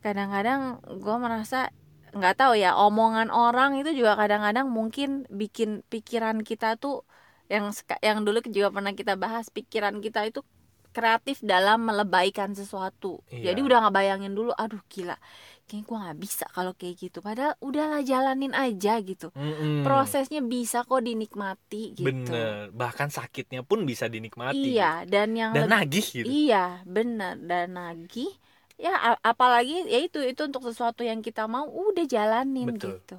kadang-kadang 0.03 0.83
gue 0.99 1.15
merasa 1.23 1.71
nggak 2.13 2.35
tahu 2.37 2.53
ya 2.59 2.75
omongan 2.77 3.31
orang 3.33 3.79
itu 3.79 3.95
juga 3.95 4.13
kadang-kadang 4.19 4.67
mungkin 4.69 5.25
bikin 5.31 5.81
pikiran 5.87 6.43
kita 6.43 6.75
tuh 6.77 7.07
yang 7.47 7.69
yang 7.99 8.17
dulu 8.21 8.39
juga 8.45 8.69
pernah 8.69 8.91
kita 8.91 9.13
bahas 9.13 9.47
pikiran 9.47 9.99
kita 9.99 10.25
itu 10.25 10.41
kreatif 10.93 11.41
dalam 11.41 11.83
melebaikan 11.83 12.53
sesuatu. 12.53 13.25
Iya. 13.27 13.51
Jadi 13.51 13.59
udah 13.61 13.77
nggak 13.81 13.95
bayangin 13.95 14.37
dulu, 14.37 14.53
aduh 14.53 14.77
gila, 14.85 15.17
kayaknya 15.65 15.89
gue 15.89 15.97
nggak 16.05 16.19
bisa 16.21 16.45
kalau 16.53 16.77
kayak 16.77 16.95
gitu. 17.01 17.17
Padahal 17.17 17.57
udahlah 17.57 18.05
jalanin 18.05 18.53
aja 18.53 19.01
gitu. 19.01 19.33
Mm-mm. 19.33 19.81
Prosesnya 19.81 20.39
bisa 20.39 20.85
kok 20.85 21.01
dinikmati 21.01 21.97
gitu. 21.97 22.05
bener 22.05 22.69
bahkan 22.69 23.09
sakitnya 23.09 23.65
pun 23.65 23.89
bisa 23.89 24.05
dinikmati 24.05 24.77
Iya, 24.77 25.09
dan 25.09 25.33
yang 25.33 25.49
dan 25.57 25.65
lebih- 25.65 25.73
nagih 25.81 26.05
gitu 26.13 26.27
Iya, 26.29 26.85
benar. 26.85 27.41
Dan 27.41 27.73
lagi 27.73 28.29
ya 28.73 29.17
apalagi 29.21 29.85
ya 29.85 29.97
itu 29.97 30.21
itu 30.21 30.41
untuk 30.45 30.65
sesuatu 30.65 31.01
yang 31.01 31.21
kita 31.21 31.45
mau 31.45 31.65
udah 31.65 32.05
jalanin 32.05 32.73
Betul. 32.73 32.97
gitu. 32.99 33.17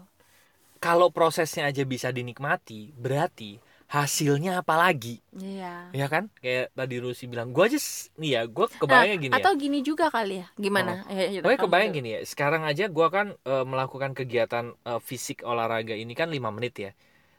kalau 0.78 1.08
prosesnya 1.08 1.64
aja 1.64 1.80
bisa 1.82 2.10
dinikmati 2.10 2.92
berarti 2.92 3.56
hasilnya 3.84 4.58
apa 4.58 4.74
lagi 4.74 5.20
Iya. 5.30 5.92
ya 5.92 6.06
kan 6.08 6.26
kayak 6.38 6.72
tadi 6.72 6.96
Rusi 6.98 7.24
bilang 7.24 7.50
gue 7.50 7.62
aja 7.62 7.78
nih 8.16 8.30
ya 8.32 8.42
gue 8.44 8.66
kebayangnya 8.72 9.16
gini 9.18 9.30
ya 9.30 9.34
Nah, 9.34 9.40
Atau 9.40 9.52
gini 9.54 9.78
juga 9.80 10.06
kali 10.08 10.40
ya. 10.40 10.46
Gimana? 10.56 11.04
Ya, 11.06 11.38
Gue 11.38 11.54
kamu 11.54 11.64
kebayang 11.64 11.90
dulu. 11.90 11.98
gini 12.00 12.08
ya, 12.10 12.20
sekarang 12.22 12.62
aja 12.62 12.88
gua 12.88 13.08
kan 13.08 13.26
eh, 13.36 13.64
melakukan 13.64 14.10
kegiatan 14.12 14.72
eh, 14.74 15.00
fisik 15.00 15.42
olahraga 15.42 15.92
ini 15.92 16.12
kan 16.12 16.26
5 16.26 16.50
menit 16.50 16.74
ya. 16.74 16.90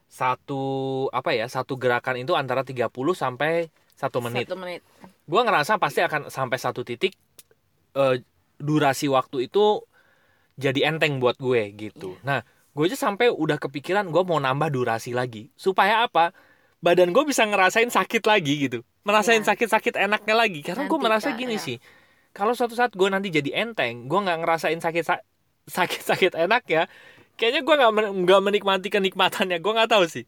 Satu 0.06 0.62
apa 1.10 1.34
ya, 1.34 1.50
satu 1.50 1.76
gerakan 1.76 2.22
itu 2.22 2.38
antara 2.38 2.62
30 2.62 2.88
sampai 3.12 3.68
1 3.96 4.22
menit. 4.22 4.46
Satu 4.48 4.56
menit. 4.56 4.82
Gua 5.26 5.42
ngerasa 5.44 5.76
pasti 5.76 6.00
akan 6.00 6.30
sampai 6.30 6.56
satu 6.56 6.86
titik 6.86 7.18
eh, 7.94 8.16
durasi 8.56 9.10
waktu 9.10 9.50
itu 9.50 9.84
jadi 10.56 10.88
enteng 10.88 11.20
buat 11.20 11.36
gue 11.36 11.74
gitu. 11.74 12.16
Iya. 12.16 12.24
Nah, 12.24 12.40
gue 12.76 12.84
aja 12.92 13.00
sampai 13.00 13.32
udah 13.32 13.56
kepikiran 13.56 14.12
gue 14.12 14.24
mau 14.28 14.38
nambah 14.38 14.68
durasi 14.70 15.16
lagi. 15.16 15.48
Supaya 15.56 16.04
apa? 16.04 16.36
Badan 16.84 17.16
gue 17.16 17.24
bisa 17.26 17.48
ngerasain 17.48 17.88
sakit 17.90 18.24
lagi 18.28 18.54
gitu. 18.68 18.80
Merasain 19.08 19.42
Iya. 19.42 19.56
sakit-sakit 19.56 19.96
enaknya 19.96 20.36
lagi. 20.36 20.60
Karena 20.62 20.86
gue 20.86 21.00
merasa 21.00 21.32
Kak, 21.32 21.40
gini 21.40 21.56
ya. 21.58 21.64
sih. 21.64 21.78
Kalau 22.36 22.52
suatu 22.52 22.76
saat 22.76 22.92
gue 22.92 23.08
nanti 23.08 23.32
jadi 23.32 23.64
enteng, 23.64 24.12
gue 24.12 24.20
nggak 24.20 24.40
ngerasain 24.44 24.80
sakit 24.84 25.04
sakit 25.72 26.02
sakit 26.04 26.32
enak 26.36 26.64
ya. 26.68 26.84
Kayaknya 27.40 27.62
gue 27.64 27.76
nggak 27.80 27.92
nggak 28.28 28.42
menikmati 28.44 28.88
kenikmatannya. 28.92 29.58
Gue 29.64 29.72
nggak 29.76 29.92
tahu 29.92 30.06
sih. 30.12 30.26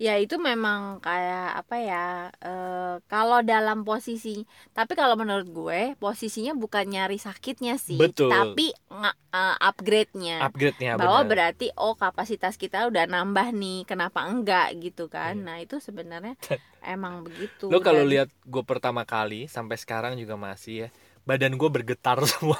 Ya 0.00 0.16
itu 0.16 0.40
memang 0.40 0.96
kayak 1.04 1.60
apa 1.60 1.76
ya? 1.76 2.04
eh, 2.40 2.94
kalau 3.04 3.44
dalam 3.44 3.84
posisi, 3.84 4.48
tapi 4.72 4.96
kalau 4.96 5.12
menurut 5.12 5.44
gue 5.52 5.80
posisinya 6.00 6.56
bukan 6.56 6.88
nyari 6.88 7.20
sakitnya 7.20 7.76
sih, 7.76 8.00
Betul. 8.00 8.32
tapi 8.32 8.72
nga- 8.88 9.12
eh, 9.12 9.56
upgrade-nya. 9.60 10.40
Upgrade-nya 10.40 10.96
bahwa 10.96 11.20
benar. 11.20 11.28
berarti 11.52 11.68
oh 11.76 11.92
kapasitas 11.94 12.56
kita 12.56 12.88
udah 12.88 13.04
nambah 13.06 13.52
nih 13.52 13.84
kenapa 13.84 14.24
enggak 14.24 14.72
gitu 14.80 15.12
kan 15.12 15.36
Iya. 15.36 15.44
nah 15.44 15.56
itu 15.60 15.76
sebenarnya 15.78 16.32
emang 16.80 17.20
begitu 17.20 17.68
Lo 17.68 17.84
kalau 17.84 18.00
lihat 18.02 18.32
gue 18.40 18.64
pertama 18.64 19.04
kali 19.04 19.52
sampai 19.52 19.76
sekarang 19.76 20.16
juga 20.16 20.40
masih 20.40 20.74
ya. 20.84 20.88
Badan 21.28 21.60
gue 21.60 21.68
bergetar 21.68 22.16
semua. 22.32 22.56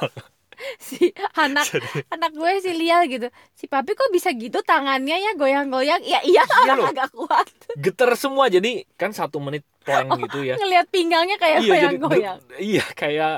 si 0.89 1.11
anak 1.35 1.65
anak 2.09 2.31
gue 2.33 2.53
si 2.61 2.71
lial 2.73 3.05
gitu 3.07 3.27
si 3.53 3.65
papi 3.65 3.93
kok 3.93 4.11
bisa 4.11 4.31
gitu 4.33 4.61
tangannya 4.61 5.17
ya 5.17 5.33
goyang-goyang 5.35 6.03
ya 6.03 6.21
iya 6.23 6.43
Iya 6.45 6.73
loh. 6.77 6.87
agak 6.89 7.09
kuat 7.13 7.47
Getar 7.77 8.11
semua 8.15 8.47
jadi 8.47 8.85
kan 8.95 9.11
satu 9.11 9.39
menit 9.39 9.65
plank 9.81 10.21
gitu 10.21 10.45
ya. 10.45 10.55
ngelihat 10.57 10.87
pinggangnya 10.89 11.37
kayak 11.37 11.59
iya 11.59 11.65
jadi 11.65 11.97
goyang-goyang 11.97 12.39
iya 12.61 12.85
kayak 12.93 13.35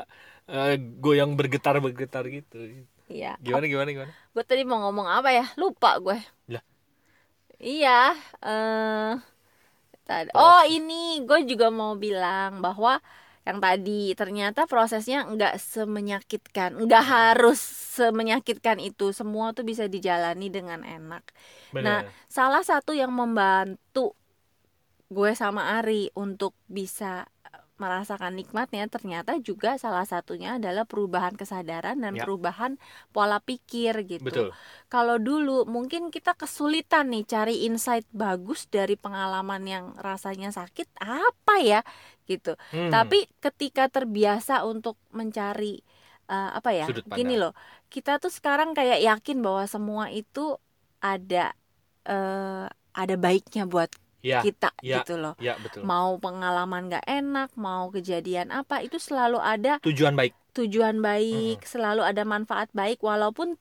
eh, 0.46 0.74
goyang 0.98 1.34
bergetar 1.34 1.78
bergetar 1.78 2.24
gitu. 2.26 2.58
iya 3.06 3.36
Gimana 3.38 3.64
gimana 3.66 3.88
gimana? 3.90 4.12
gue 4.32 4.44
tadi 4.44 4.62
mau 4.64 4.80
ngomong 4.82 5.06
apa 5.06 5.30
ya 5.30 5.44
lupa 5.54 6.00
gue 6.00 6.18
Lah. 6.48 6.62
iya 7.62 8.16
eh 8.42 9.12
tadi- 10.02 10.34
oh 10.34 10.62
ini 10.66 11.22
gue 11.22 11.38
juga 11.46 11.70
mau 11.70 11.94
bilang 11.94 12.58
bahwa 12.58 12.98
yang 13.42 13.58
tadi. 13.58 14.14
Ternyata 14.14 14.70
prosesnya 14.70 15.26
nggak 15.26 15.58
semenyakitkan 15.58 16.78
nggak 16.86 17.04
harus 17.04 17.58
semenyakitkan 17.98 18.78
itu. 18.78 19.10
Semua 19.10 19.50
tuh 19.52 19.66
bisa 19.66 19.86
dijalani 19.90 20.48
dengan 20.48 20.82
enak. 20.86 21.24
Benar. 21.72 22.08
salah 22.28 22.60
satu 22.60 22.92
yang 22.92 23.10
membantu 23.10 24.12
gue 25.12 25.32
sama 25.36 25.76
Ari 25.80 26.08
untuk 26.16 26.56
bisa 26.68 27.28
merasakan 27.82 28.38
nikmatnya 28.38 28.86
ternyata 28.86 29.34
juga 29.42 29.74
salah 29.74 30.06
satunya 30.06 30.62
adalah 30.62 30.86
perubahan 30.86 31.34
kesadaran 31.34 31.98
dan 31.98 32.14
Ya. 32.14 32.22
perubahan 32.22 32.78
pola 33.10 33.42
pikir 33.42 34.06
gitu. 34.06 34.22
Betul. 34.22 34.48
Kalau 34.86 35.18
dulu 35.18 35.66
mungkin 35.66 36.14
kita 36.14 36.38
kesulitan 36.38 37.10
nih 37.10 37.26
cari 37.26 37.66
insight 37.66 38.06
bagus 38.14 38.70
dari 38.70 38.94
pengalaman 38.94 39.66
yang 39.66 39.84
rasanya 39.98 40.54
sakit 40.54 40.86
apa 41.02 41.58
ya 41.58 41.80
gitu. 42.30 42.54
Hmm. 42.70 42.94
Tapi 42.94 43.26
ketika 43.42 43.90
terbiasa 43.90 44.62
untuk 44.62 44.94
mencari 45.10 45.82
eh, 46.30 46.50
apa 46.54 46.70
ya? 46.70 46.86
Gini 47.10 47.34
loh. 47.34 47.52
Kita 47.90 48.22
tuh 48.22 48.30
sekarang 48.30 48.72
kayak 48.78 49.02
yakin 49.02 49.42
bahwa 49.42 49.66
semua 49.66 50.06
itu 50.14 50.54
ada 51.02 51.50
eh 52.06 52.66
ada 52.92 53.14
baiknya 53.16 53.64
buat 53.64 53.88
ya, 54.22 54.40
kita 54.40 54.70
ya. 54.80 55.02
gitu 55.02 55.18
loh. 55.18 55.34
ya 55.42 55.58
betul. 55.58 55.82
Mau 55.84 56.16
pengalaman 56.22 56.88
gak 56.88 57.04
enak, 57.04 57.50
mau 57.58 57.90
kejadian 57.90 58.54
apa 58.54 58.80
itu 58.80 58.96
selalu 58.96 59.42
ada 59.42 59.82
Tujuan 59.82 60.14
baik. 60.14 60.32
tujuan 60.54 61.02
baik, 61.02 61.66
selalu 61.66 62.06
ada 62.06 62.22
manfaat 62.22 62.70
baik 62.72 63.02
walaupun 63.02 63.58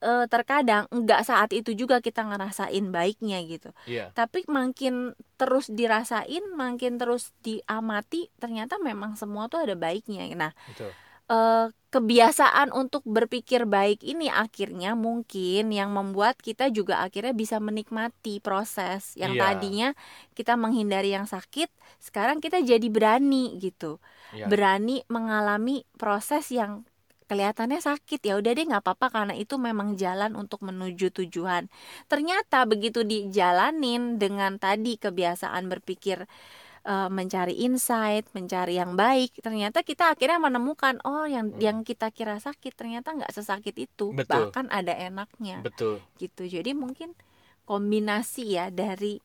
eh, 0.00 0.24
terkadang 0.32 0.88
nggak 0.88 1.28
saat 1.28 1.52
itu 1.52 1.76
juga 1.76 2.00
kita 2.00 2.24
ngerasain 2.24 2.86
baiknya 2.88 3.44
gitu. 3.44 3.70
Iya. 3.84 4.10
Tapi 4.16 4.48
makin 4.48 5.12
terus 5.36 5.68
dirasain, 5.68 6.44
makin 6.56 6.96
terus 6.96 7.36
diamati, 7.44 8.32
ternyata 8.40 8.80
memang 8.80 9.14
semua 9.20 9.46
tuh 9.52 9.60
ada 9.60 9.76
baiknya. 9.76 10.24
Nah, 10.32 10.52
Betul. 10.72 10.90
eh, 11.28 11.66
kebiasaan 11.90 12.70
untuk 12.70 13.02
berpikir 13.02 13.66
baik 13.66 14.06
ini 14.06 14.30
akhirnya 14.30 14.94
mungkin 14.94 15.74
yang 15.74 15.90
membuat 15.90 16.38
kita 16.38 16.70
juga 16.70 17.02
akhirnya 17.02 17.34
bisa 17.34 17.58
menikmati 17.58 18.38
proses 18.38 19.18
yang 19.18 19.34
Iya. 19.34 19.42
tadinya 19.42 19.88
kita 20.38 20.54
menghindari 20.54 21.10
yang 21.10 21.26
sakit, 21.26 21.66
sekarang 21.98 22.38
kita 22.38 22.62
jadi 22.62 22.86
berani 22.86 23.58
gitu 23.58 23.98
Iya. 24.30 24.46
berani 24.46 25.02
mengalami 25.10 25.82
proses 25.98 26.54
yang 26.54 26.86
kelihatannya 27.26 27.78
sakit 27.78 28.26
ya 28.26 28.34
udah 28.42 28.50
deh 28.58 28.66
nggak 28.66 28.82
apa-apa 28.82 29.06
karena 29.14 29.34
itu 29.38 29.54
memang 29.54 29.94
jalan 29.94 30.34
untuk 30.34 30.66
menuju 30.66 31.14
tujuan 31.14 31.70
ternyata 32.10 32.66
begitu 32.66 33.06
dijalanin 33.06 34.18
dengan 34.18 34.58
tadi 34.58 34.98
kebiasaan 34.98 35.70
berpikir 35.70 36.26
eh, 36.86 37.08
mencari 37.12 37.54
insight 37.66 38.24
mencari 38.36 38.80
yang 38.80 38.96
baik 38.96 39.40
ternyata 39.44 39.84
kita 39.84 40.14
akhirnya 40.16 40.40
menemukan 40.40 40.96
oh 41.04 41.24
yang 41.28 41.52
Hmm. 41.52 41.60
yang 41.60 41.78
kita 41.84 42.08
kira 42.14 42.36
sakit 42.40 42.72
ternyata 42.76 43.12
nggak 43.16 43.32
sesakit 43.36 43.76
itu 43.76 44.16
Betul. 44.16 44.26
bahkan 44.30 44.66
ada 44.72 44.92
enaknya 44.96 45.64
Betul. 45.64 46.00
gitu 46.20 46.46
jadi 46.48 46.72
mungkin 46.76 47.12
kombinasi 47.68 48.56
ya 48.58 48.68
dari 48.72 49.20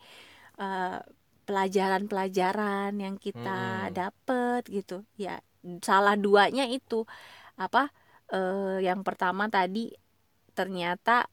eh, 0.59 0.99
pelajaran-pelajaran 1.45 2.91
yang 2.99 3.15
kita 3.21 3.89
Mm-mm. 3.89 3.93
dapet 3.93 4.61
gitu 4.69 5.05
ya 5.19 5.39
salah 5.83 6.15
duanya 6.19 6.65
itu 6.69 7.05
apa 7.59 7.89
eh, 8.33 8.79
yang 8.85 9.01
pertama 9.07 9.47
tadi 9.51 9.91
ternyata 10.57 11.27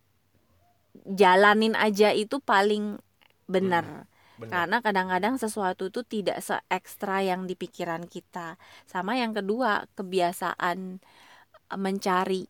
jalanin 1.06 1.74
aja 1.78 2.12
itu 2.12 2.38
paling 2.42 3.00
benar 3.48 4.06
Benar. 4.36 4.50
karena 4.64 4.76
kadang-kadang 4.80 5.34
sesuatu 5.36 5.88
itu 5.88 6.00
tidak 6.02 6.40
se 6.40 6.56
ekstra 6.68 7.20
yang 7.20 7.44
di 7.44 7.52
pikiran 7.52 8.06
kita 8.06 8.56
sama 8.84 9.14
yang 9.14 9.32
kedua 9.32 9.84
kebiasaan 9.94 10.98
eh, 11.70 11.78
mencari 11.78 12.48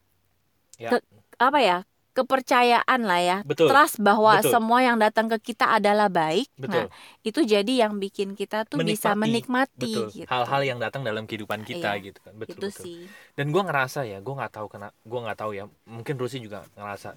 Ya. 0.80 0.88
ke- 0.90 1.04
apa 1.38 1.58
ya 1.60 1.78
kepercayaan 2.12 3.00
lah 3.08 3.20
ya 3.20 3.38
Betul. 3.42 3.72
trust 3.72 3.96
bahwa 3.98 4.36
Betul. 4.36 4.52
semua 4.52 4.78
yang 4.84 5.00
datang 5.00 5.32
ke 5.32 5.52
kita 5.52 5.80
adalah 5.80 6.12
baik 6.12 6.44
Betul. 6.54 6.84
nah 6.84 6.86
itu 7.22 7.40
jadi 7.40 7.72
yang 7.88 7.96
bikin 7.96 8.36
kita 8.36 8.68
tuh 8.68 8.80
bisa 8.80 9.16
menikmati 9.16 9.96
Betul. 9.96 10.12
gitu 10.12 10.28
Hal-hal 10.28 10.60
yang 10.62 10.76
datang 10.76 11.02
dalam 11.02 11.24
kehidupan 11.24 11.64
kita 11.64 11.96
Iya. 11.96 12.04
gitu 12.12 12.18
kan. 12.20 12.36
Betul 12.36 12.52
itu 12.52 12.66
betul. 12.68 12.82
sih 12.84 12.98
Dan 13.32 13.48
gua 13.48 13.64
ngerasa 13.64 14.04
ya, 14.04 14.20
gua 14.20 14.44
nggak 14.44 14.52
tahu 14.52 14.66
kena, 14.68 14.88
gua 15.02 15.20
nggak 15.24 15.38
tahu 15.40 15.50
ya. 15.56 15.64
Mungkin 15.88 16.14
Rusi 16.20 16.36
juga 16.38 16.68
ngerasa 16.76 17.16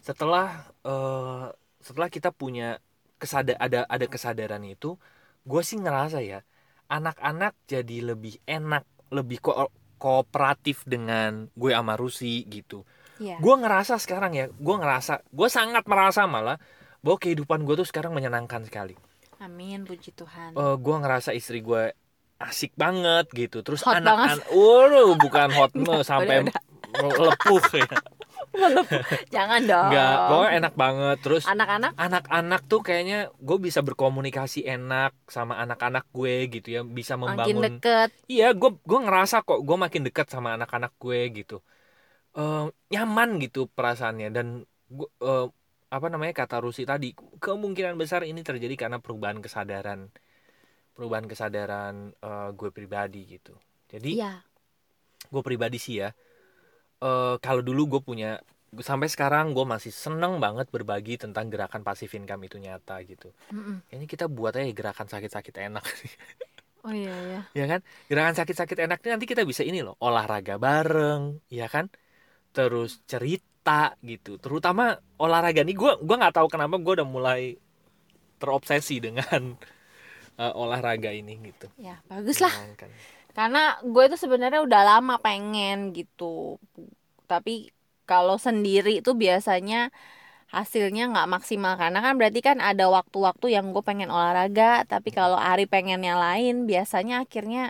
setelah 0.00 0.48
eh, 0.82 1.46
setelah 1.80 2.08
kita 2.08 2.32
punya 2.32 2.80
kesada 3.20 3.52
ada 3.60 3.84
ada 3.84 4.06
kesadaran 4.08 4.64
itu, 4.64 4.96
gue 5.44 5.62
sih 5.62 5.76
ngerasa 5.76 6.24
ya 6.24 6.40
anak-anak 6.88 7.54
jadi 7.68 8.16
lebih 8.16 8.40
enak 8.48 8.82
lebih 9.12 9.38
ko 9.44 9.68
kooperatif 10.00 10.82
dengan 10.88 11.52
gue 11.52 11.76
sama 11.76 11.94
Rusi 12.00 12.48
gitu. 12.48 12.88
Iya. 13.20 13.36
gue 13.36 13.52
ngerasa 13.52 14.00
sekarang 14.00 14.32
ya 14.32 14.48
gue 14.48 14.76
ngerasa 14.80 15.28
gue 15.28 15.48
sangat 15.52 15.84
merasa 15.84 16.24
malah 16.24 16.56
bahwa 17.04 17.20
kehidupan 17.20 17.68
gue 17.68 17.84
tuh 17.84 17.84
sekarang 17.84 18.16
menyenangkan 18.16 18.64
sekali. 18.64 18.96
Amin, 19.36 19.84
puji 19.84 20.16
Tuhan. 20.16 20.56
Eh 20.56 20.76
gue 20.80 20.96
ngerasa 21.04 21.36
istri 21.36 21.60
gue 21.60 21.92
asik 22.40 22.72
banget 22.72 23.28
gitu 23.36 23.60
terus 23.60 23.84
anak-anak 23.84 24.48
waduh 24.48 25.12
bukan 25.20 25.52
hot 25.52 25.72
sampai 26.08 26.48
lepuh 26.96 27.62
ya 27.76 27.84
Jangan 29.34 29.60
dong. 29.64 29.88
Enggak, 29.90 30.14
pokoknya 30.28 30.52
enak 30.60 30.74
banget. 30.76 31.16
Terus 31.24 31.42
Anak-anak 31.46 31.92
anak-anak 31.96 32.60
tuh 32.68 32.80
kayaknya 32.80 33.18
gue 33.36 33.58
bisa 33.58 33.80
berkomunikasi 33.80 34.64
enak 34.64 35.12
sama 35.26 35.58
anak-anak 35.58 36.06
gue 36.12 36.34
gitu 36.52 36.68
ya, 36.70 36.80
bisa 36.84 37.14
makin 37.16 37.36
membangun. 37.58 37.62
deket. 37.80 38.10
Iya, 38.26 38.52
gue 38.52 38.70
gue 38.80 39.00
ngerasa 39.00 39.42
kok 39.42 39.60
gue 39.62 39.76
makin 39.76 40.02
dekat 40.06 40.26
sama 40.28 40.54
anak-anak 40.54 40.92
gue 40.96 41.20
gitu. 41.34 41.56
Eh, 42.30 42.66
nyaman 42.94 43.42
gitu 43.42 43.66
perasaannya 43.66 44.28
dan 44.30 44.46
gue 44.86 45.08
eh, 45.18 45.46
apa 45.90 46.06
namanya 46.06 46.30
kata 46.46 46.62
Rusi 46.62 46.86
tadi 46.86 47.10
kemungkinan 47.42 47.98
besar 47.98 48.22
ini 48.22 48.46
terjadi 48.46 48.78
karena 48.78 49.02
perubahan 49.02 49.42
kesadaran 49.42 50.06
perubahan 50.94 51.26
kesadaran 51.26 52.14
eh, 52.14 52.48
gue 52.54 52.70
pribadi 52.70 53.26
gitu. 53.26 53.58
Jadi 53.90 54.22
Iya. 54.22 54.46
gue 55.26 55.42
pribadi 55.42 55.78
sih 55.82 55.98
ya 55.98 56.10
eh 57.04 57.34
kalau 57.44 57.62
dulu 57.68 57.82
gue 57.96 58.02
punya 58.08 58.28
sampai 58.90 59.08
sekarang 59.14 59.44
gue 59.56 59.64
masih 59.74 59.92
seneng 60.04 60.38
banget 60.44 60.66
berbagi 60.74 61.14
tentang 61.22 61.50
gerakan 61.52 61.82
pasif 61.88 62.10
income 62.18 62.42
itu 62.46 62.56
nyata 62.62 62.94
gitu. 63.10 63.28
Mm-mm. 63.52 63.82
kayaknya 63.88 64.08
kita 64.14 64.26
buat 64.36 64.52
aja 64.56 64.70
gerakan 64.80 65.08
sakit-sakit 65.12 65.54
enak. 65.68 65.84
Oh 66.84 66.92
iya 66.96 67.12
ya. 67.20 67.40
ya 67.58 67.64
kan? 67.70 67.80
Gerakan 68.10 68.34
sakit-sakit 68.38 68.78
enak 68.86 68.98
ini 69.02 69.10
nanti 69.14 69.26
kita 69.26 69.42
bisa 69.50 69.62
ini 69.66 69.78
loh 69.86 69.94
olahraga 70.06 70.54
bareng 70.66 71.22
ya 71.50 71.66
kan? 71.74 71.86
Terus 72.56 72.90
cerita 73.10 73.94
gitu. 74.04 74.38
Terutama 74.44 74.98
olahraga 75.22 75.60
nih 75.66 75.76
gue 75.76 75.92
gua 76.06 76.16
nggak 76.20 76.36
tahu 76.38 76.48
kenapa 76.54 76.76
gue 76.84 76.92
udah 77.02 77.08
mulai 77.08 77.42
terobsesi 78.40 78.96
dengan 79.02 79.42
eh, 80.40 80.52
olahraga 80.54 81.10
ini 81.12 81.34
gitu. 81.52 81.68
Ya, 81.80 81.96
bagus 82.12 82.38
lah. 82.44 82.52
Karena 83.36 83.58
gue 83.92 84.04
tuh 84.12 84.18
sebenarnya 84.24 84.60
udah 84.66 84.82
lama 84.90 85.14
pengen 85.24 85.76
gitu. 85.96 86.24
Tapi 87.30 87.70
kalau 88.10 88.36
sendiri 88.46 89.00
itu 89.00 89.10
biasanya 89.22 89.76
hasilnya 90.56 91.02
nggak 91.12 91.28
maksimal. 91.34 91.74
Karena 91.82 91.98
kan 92.04 92.14
berarti 92.20 92.40
kan 92.48 92.58
ada 92.70 92.84
waktu-waktu 92.96 93.46
yang 93.56 93.66
gue 93.74 93.82
pengen 93.88 94.10
olahraga. 94.14 94.64
Tapi 94.92 95.08
kalau 95.18 95.38
Ari 95.38 95.64
pengennya 95.72 96.14
lain 96.24 96.54
biasanya 96.70 97.14
akhirnya 97.24 97.60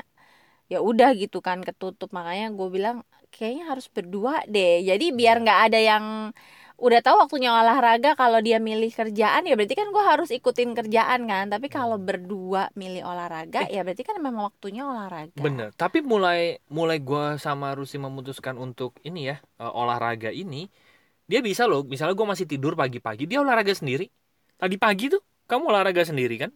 ya 0.72 0.78
udah 0.90 1.08
gitu 1.22 1.38
kan 1.48 1.58
ketutup. 1.68 2.08
Makanya 2.18 2.46
gue 2.58 2.68
bilang 2.76 2.96
kayaknya 3.34 3.64
harus 3.72 3.86
berdua 3.96 4.34
deh. 4.54 4.84
Jadi 4.90 5.04
biar 5.18 5.36
nggak 5.44 5.60
ada 5.70 5.78
yang 5.90 6.06
udah 6.80 7.00
tahu 7.04 7.16
waktunya 7.22 7.50
olahraga 7.52 8.16
kalau 8.16 8.40
dia 8.46 8.56
milih 8.68 8.90
kerjaan 8.98 9.42
ya 9.48 9.54
berarti 9.58 9.74
kan 9.80 9.88
gue 9.94 10.04
harus 10.12 10.28
ikutin 10.32 10.70
kerjaan 10.78 11.20
kan 11.30 11.44
tapi 11.52 11.66
kalau 11.68 11.96
berdua 12.00 12.72
milih 12.80 13.02
olahraga 13.04 13.68
ya 13.68 13.80
berarti 13.84 14.02
kan 14.08 14.16
memang 14.18 14.48
waktunya 14.48 14.82
olahraga 14.88 15.36
Bener, 15.46 15.68
tapi 15.76 15.98
mulai 16.12 16.58
mulai 16.76 16.98
gua 17.00 17.38
sama 17.40 17.72
Rusi 17.78 17.96
memutuskan 17.96 18.54
untuk 18.60 18.90
ini 19.08 19.30
ya 19.30 19.36
eh, 19.62 19.72
olahraga 19.80 20.28
ini, 20.42 20.68
dia 21.30 21.40
bisa 21.48 21.62
loh. 21.70 21.80
Misalnya 21.92 22.14
gua 22.18 22.28
masih 22.34 22.46
tidur 22.52 22.72
pagi-pagi, 22.76 23.24
dia 23.30 23.38
olahraga 23.44 23.72
sendiri. 23.80 24.04
Tadi 24.60 24.76
pagi 24.84 25.04
tuh 25.14 25.22
kamu 25.50 25.64
olahraga 25.72 26.02
sendiri 26.10 26.34
kan? 26.42 26.50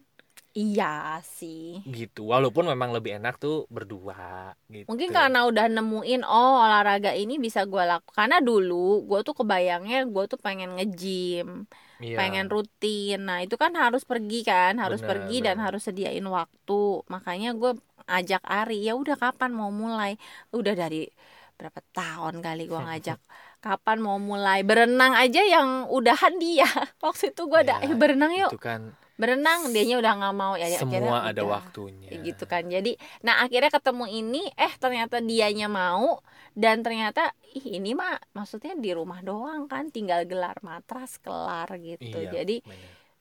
Iya 0.57 1.19
sih 1.37 1.83
Gitu. 1.85 2.25
Walaupun 2.25 2.65
memang 2.71 2.89
lebih 2.95 3.11
enak 3.21 3.37
tuh 3.37 3.69
berdua. 3.69 4.55
Gitu. 4.73 4.89
Mungkin 4.89 5.09
karena 5.13 5.45
udah 5.49 5.65
nemuin 5.69 6.21
oh 6.25 6.53
olahraga 6.65 7.13
ini 7.13 7.37
bisa 7.37 7.61
gue 7.69 7.83
lakukan 7.85 8.15
Karena 8.25 8.37
dulu 8.41 9.05
gue 9.05 9.19
tuh 9.21 9.35
kebayangnya 9.37 10.09
gue 10.09 10.23
tuh 10.31 10.39
pengen 10.41 10.69
nge-gym 10.77 11.69
Iya. 12.01 12.17
Pengen 12.19 12.45
rutin 12.51 13.23
Nah 13.27 13.39
itu 13.45 13.55
kan 13.55 13.71
harus 13.77 14.03
pergi 14.03 14.43
kan 14.43 14.75
Harus 14.83 14.99
Benar, 14.99 15.09
pergi 15.15 15.35
dan 15.45 15.55
benar. 15.55 15.65
harus 15.71 15.81
sediain 15.87 16.25
waktu 16.27 16.81
Makanya 17.07 17.49
gue 17.55 17.71
ajak 18.09 18.41
Ari 18.43 18.83
ya 18.87 18.93
udah 18.99 19.15
kapan 19.15 19.51
mau 19.55 19.71
mulai 19.71 20.19
Udah 20.51 20.75
dari 20.75 21.07
berapa 21.55 21.79
tahun 21.95 22.43
kali 22.43 22.67
gue 22.67 22.79
ngajak 22.87 23.19
Kapan 23.63 23.97
mau 24.03 24.19
mulai 24.19 24.59
Berenang 24.67 25.15
aja 25.15 25.39
yang 25.39 25.87
udahan 25.87 26.35
dia 26.35 26.67
Waktu 27.05 27.31
itu 27.31 27.41
gue 27.47 27.59
ada 27.63 27.79
Ya, 27.79 27.87
eh 27.87 27.95
berenang 27.95 28.31
yuk 28.35 28.51
Itu 28.51 28.59
kan 28.59 28.91
Berenang 29.15 29.71
dianya 29.71 29.95
udah 30.03 30.13
nggak 30.19 30.35
mau 30.35 30.53
ya 30.59 30.67
akhirnya 30.67 31.07
semua 31.07 31.19
ada 31.23 31.41
udah. 31.43 31.51
waktunya. 31.55 32.09
Gitu 32.19 32.43
kan 32.43 32.67
jadi 32.67 32.91
nah 33.23 33.39
akhirnya 33.43 33.71
ketemu 33.71 34.05
ini 34.11 34.43
eh 34.59 34.73
ternyata 34.75 35.23
dianya 35.23 35.71
mau 35.71 36.19
dan 36.55 36.83
ternyata 36.83 37.31
ih 37.55 37.79
ini 37.79 37.95
mah 37.95 38.19
maksudnya 38.35 38.75
di 38.75 38.91
rumah 38.91 39.23
doang 39.23 39.67
kan 39.71 39.87
tinggal 39.91 40.23
gelar 40.27 40.59
matras 40.59 41.19
kelar 41.19 41.67
gitu 41.79 42.15
Iya, 42.15 42.43
jadi 42.43 42.59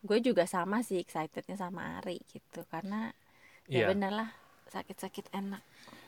gue 0.04 0.18
juga 0.20 0.44
sama 0.44 0.82
sih 0.82 0.98
excitednya 0.98 1.58
sama 1.58 1.98
Ari 2.02 2.18
gitu 2.30 2.66
karena 2.66 3.10
ya 3.70 3.86
Iya. 3.86 3.86
bener 3.90 4.12
lah 4.12 4.30
sakit-sakit 4.70 5.30
enak 5.30 5.62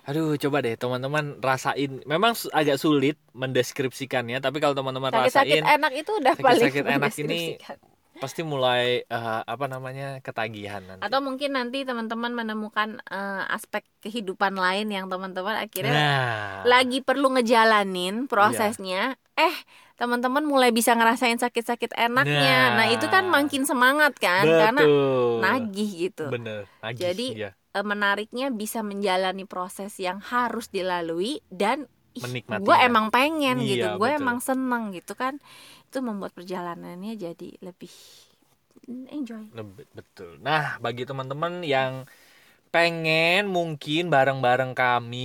Aduh, 0.07 0.39
coba 0.39 0.63
deh 0.63 0.79
teman-teman 0.79 1.43
rasain. 1.43 1.99
Memang 2.07 2.39
agak 2.55 2.79
sulit 2.79 3.19
mendeskripsikannya, 3.35 4.39
tapi 4.39 4.63
kalau 4.63 4.71
teman-teman 4.79 5.11
sakit-sakit 5.11 5.67
rasain 5.67 5.67
enak 5.67 5.93
itu 5.99 6.11
udah 6.15 6.35
paling 6.39 6.63
sakit-sakit 6.63 6.95
enak 6.95 7.13
ini. 7.27 7.59
Pasti 8.19 8.41
mulai 8.41 9.03
eh, 9.03 9.41
apa 9.45 9.67
namanya 9.67 10.19
ketagihan 10.21 10.81
nanti. 10.83 11.03
atau 11.05 11.21
mungkin 11.21 11.55
nanti 11.55 11.85
teman-teman 11.85 12.33
menemukan 12.33 12.99
eh, 13.07 13.43
aspek 13.53 13.85
kehidupan 14.01 14.57
lain 14.57 14.89
yang 14.89 15.07
teman-teman 15.07 15.57
akhirnya 15.57 15.93
nah, 15.95 16.63
lagi 16.65 17.01
perlu 17.01 17.37
ngejalanin 17.37 18.25
prosesnya 18.27 19.15
eh 19.37 19.57
teman-teman 19.97 20.45
mulai 20.45 20.73
bisa 20.73 20.93
ngerasain 20.93 21.41
sakit-sakit 21.41 21.97
enaknya 21.97 22.77
nah, 22.77 22.85
Nah. 22.85 22.87
itu 22.93 23.09
kan 23.09 23.29
makin 23.29 23.65
semangat 23.65 24.13
kan 24.21 24.45
karena 24.45 24.83
betul. 24.85 25.41
nagih 25.41 25.91
gitu 26.09 26.25
Bener, 26.29 26.69
nagih. 26.85 27.01
Jadi, 27.13 27.27
Iya, 27.45 27.51
Eh, 27.77 27.85
menariknya 27.85 28.49
bisa 28.49 28.81
menjalani 28.81 29.45
proses 29.45 29.93
yang 30.01 30.17
harus 30.25 30.73
dilalui 30.73 31.45
dan 31.53 31.85
gue 32.17 32.77
emang 32.81 33.13
pengen 33.13 33.61
Iya, 33.61 33.69
gitu 33.69 33.87
gue 34.01 34.11
emang 34.17 34.41
seneng 34.41 34.97
gitu 34.97 35.13
kan 35.13 35.37
itu 35.87 35.99
membuat 36.09 36.33
perjalanannya 36.39 37.13
jadi 37.25 37.49
lebih 37.67 37.93
enjoy 39.11 39.47
Leb- 39.57 39.89
betul. 39.99 40.31
Nah, 40.47 40.63
bagi 40.85 41.03
teman-teman 41.09 41.53
yang 41.73 41.93
pengen 42.75 43.41
mungkin 43.57 44.01
bareng-bareng 44.15 44.73
kami 44.81 45.19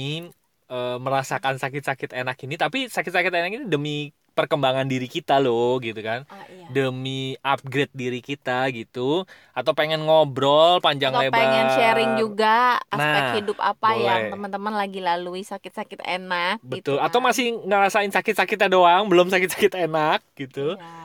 eh, 0.72 0.96
merasakan 1.06 1.56
sakit-sakit 1.64 2.10
enak 2.20 2.38
ini, 2.46 2.56
tapi 2.64 2.78
sakit-sakit 2.96 3.32
enak 3.38 3.52
ini 3.58 3.66
demi 3.74 3.92
perkembangan 4.32 4.88
diri 4.88 5.06
kita 5.12 5.38
loh, 5.38 5.78
gitu 5.84 6.00
kan. 6.00 6.24
oh, 6.28 6.46
iya. 6.48 6.68
Demi 6.72 7.36
upgrade 7.44 7.92
diri 7.92 8.24
kita 8.24 8.68
gitu, 8.72 9.28
atau 9.52 9.72
pengen 9.76 10.04
ngobrol 10.08 10.80
panjang 10.80 11.12
atau 11.12 11.28
lebar. 11.28 11.38
pengen 11.38 11.66
sharing 11.76 12.12
juga 12.18 12.80
aspek 12.88 13.22
Nah, 13.22 13.36
hidup 13.38 13.58
apa 13.60 13.90
boleh. 13.92 14.06
yang 14.08 14.22
teman-teman 14.32 14.74
lagi 14.74 15.00
lalui 15.04 15.44
sakit-sakit 15.44 16.00
enak 16.02 16.64
gitu 16.64 16.96
Betul. 16.96 16.98
kan. 16.98 17.06
Atau 17.12 17.20
masih 17.20 17.46
ngerasain 17.68 18.12
sakit-sakitnya 18.12 18.72
doang, 18.72 19.12
belum 19.12 19.28
sakit-sakit 19.28 19.76
enak 19.76 20.24
gitu. 20.40 20.80
Iya. 20.80 21.00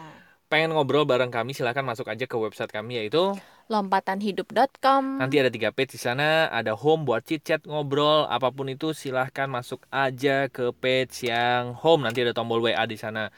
Pengen 0.46 0.70
ngobrol 0.78 1.02
bareng 1.02 1.34
kami, 1.34 1.58
silahkan 1.58 1.82
masuk 1.82 2.06
aja 2.06 2.22
ke 2.22 2.36
website 2.38 2.70
kami 2.70 3.02
yaitu 3.02 3.34
lompatanhidup.com 3.66 5.22
Nanti 5.22 5.36
ada 5.42 5.50
tiga 5.50 5.74
page 5.74 5.94
di 5.94 6.00
sana, 6.00 6.46
ada 6.50 6.74
home 6.78 7.06
buat 7.06 7.26
chit 7.26 7.42
chat 7.42 7.62
ngobrol, 7.66 8.26
apa 8.30 8.50
pun 8.54 8.70
itu 8.70 8.94
silahkan 8.94 9.50
masuk 9.50 9.82
aja 9.90 10.46
ke 10.50 10.70
page 10.76 11.26
yang 11.26 11.74
home. 11.74 12.06
Nanti 12.06 12.22
ada 12.22 12.34
tombol 12.34 12.62
WA 12.62 12.84
di 12.86 12.98
sana. 12.98 13.30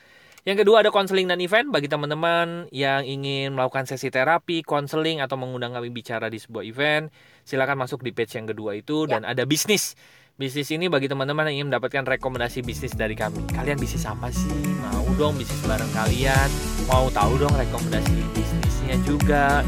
Yang 0.48 0.64
kedua 0.64 0.80
ada 0.80 0.88
konseling 0.88 1.28
dan 1.28 1.44
event 1.44 1.68
bagi 1.68 1.92
teman-teman 1.92 2.72
yang 2.72 3.04
ingin 3.04 3.52
melakukan 3.52 3.84
sesi 3.84 4.08
terapi, 4.08 4.64
konseling 4.64 5.20
atau 5.20 5.36
mengundang 5.36 5.76
kami 5.76 5.92
bicara 5.92 6.32
di 6.32 6.40
sebuah 6.40 6.64
event. 6.64 7.12
Silahkan 7.44 7.76
masuk 7.76 8.00
di 8.00 8.16
page 8.16 8.40
yang 8.40 8.48
kedua 8.48 8.72
itu 8.78 9.04
dan 9.04 9.28
ada 9.28 9.44
bisnis. 9.44 9.92
Bisnis 10.38 10.70
ini 10.70 10.86
bagi 10.86 11.10
teman-teman 11.10 11.50
yang 11.50 11.56
ingin 11.60 11.68
mendapatkan 11.74 12.14
rekomendasi 12.16 12.62
bisnis 12.62 12.94
dari 12.94 13.18
kami. 13.18 13.42
Kalian 13.50 13.74
bisnis 13.74 14.06
apa 14.06 14.30
sih? 14.30 14.48
Mau 14.78 15.10
dong 15.18 15.34
bisnis 15.34 15.58
bareng 15.66 15.90
kalian? 15.90 16.48
Mau 16.86 17.10
tahu 17.10 17.42
dong 17.42 17.52
rekomendasi 17.52 18.22
bisnisnya 18.32 18.96
juga? 19.02 19.66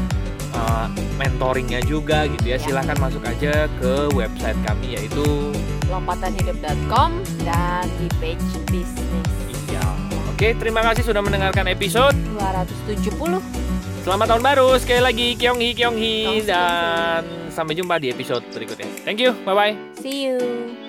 Uh, 0.55 0.87
mentoringnya 1.15 1.81
juga 1.85 2.27
gitu 2.27 2.45
ya. 2.45 2.57
Ya. 2.57 2.63
silahkan 2.63 2.97
masuk 2.99 3.23
aja 3.25 3.67
ke 3.79 3.93
website 4.15 4.57
kami 4.67 4.99
yaitu 4.99 5.25
lompatanhidup.com 5.91 7.23
dan 7.43 7.85
di 7.99 8.07
page 8.19 8.47
bisnis. 8.71 9.29
Iya. 9.69 9.85
Oke 10.31 10.55
terima 10.57 10.81
kasih 10.81 11.03
sudah 11.05 11.21
mendengarkan 11.21 11.67
episode 11.69 12.15
270 12.87 13.39
selamat 14.01 14.33
tahun 14.33 14.43
baru 14.43 14.69
sekali 14.81 15.01
lagi 15.05 15.27
Kyonghi 15.37 15.77
Kyonghi 15.77 16.41
dan 16.49 17.21
sampai 17.53 17.77
jumpa 17.77 18.01
di 18.01 18.09
episode 18.09 18.41
berikutnya. 18.49 18.89
Thank 19.05 19.21
you 19.21 19.37
bye 19.45 19.53
bye 19.53 19.77
see 20.01 20.25
you 20.25 20.80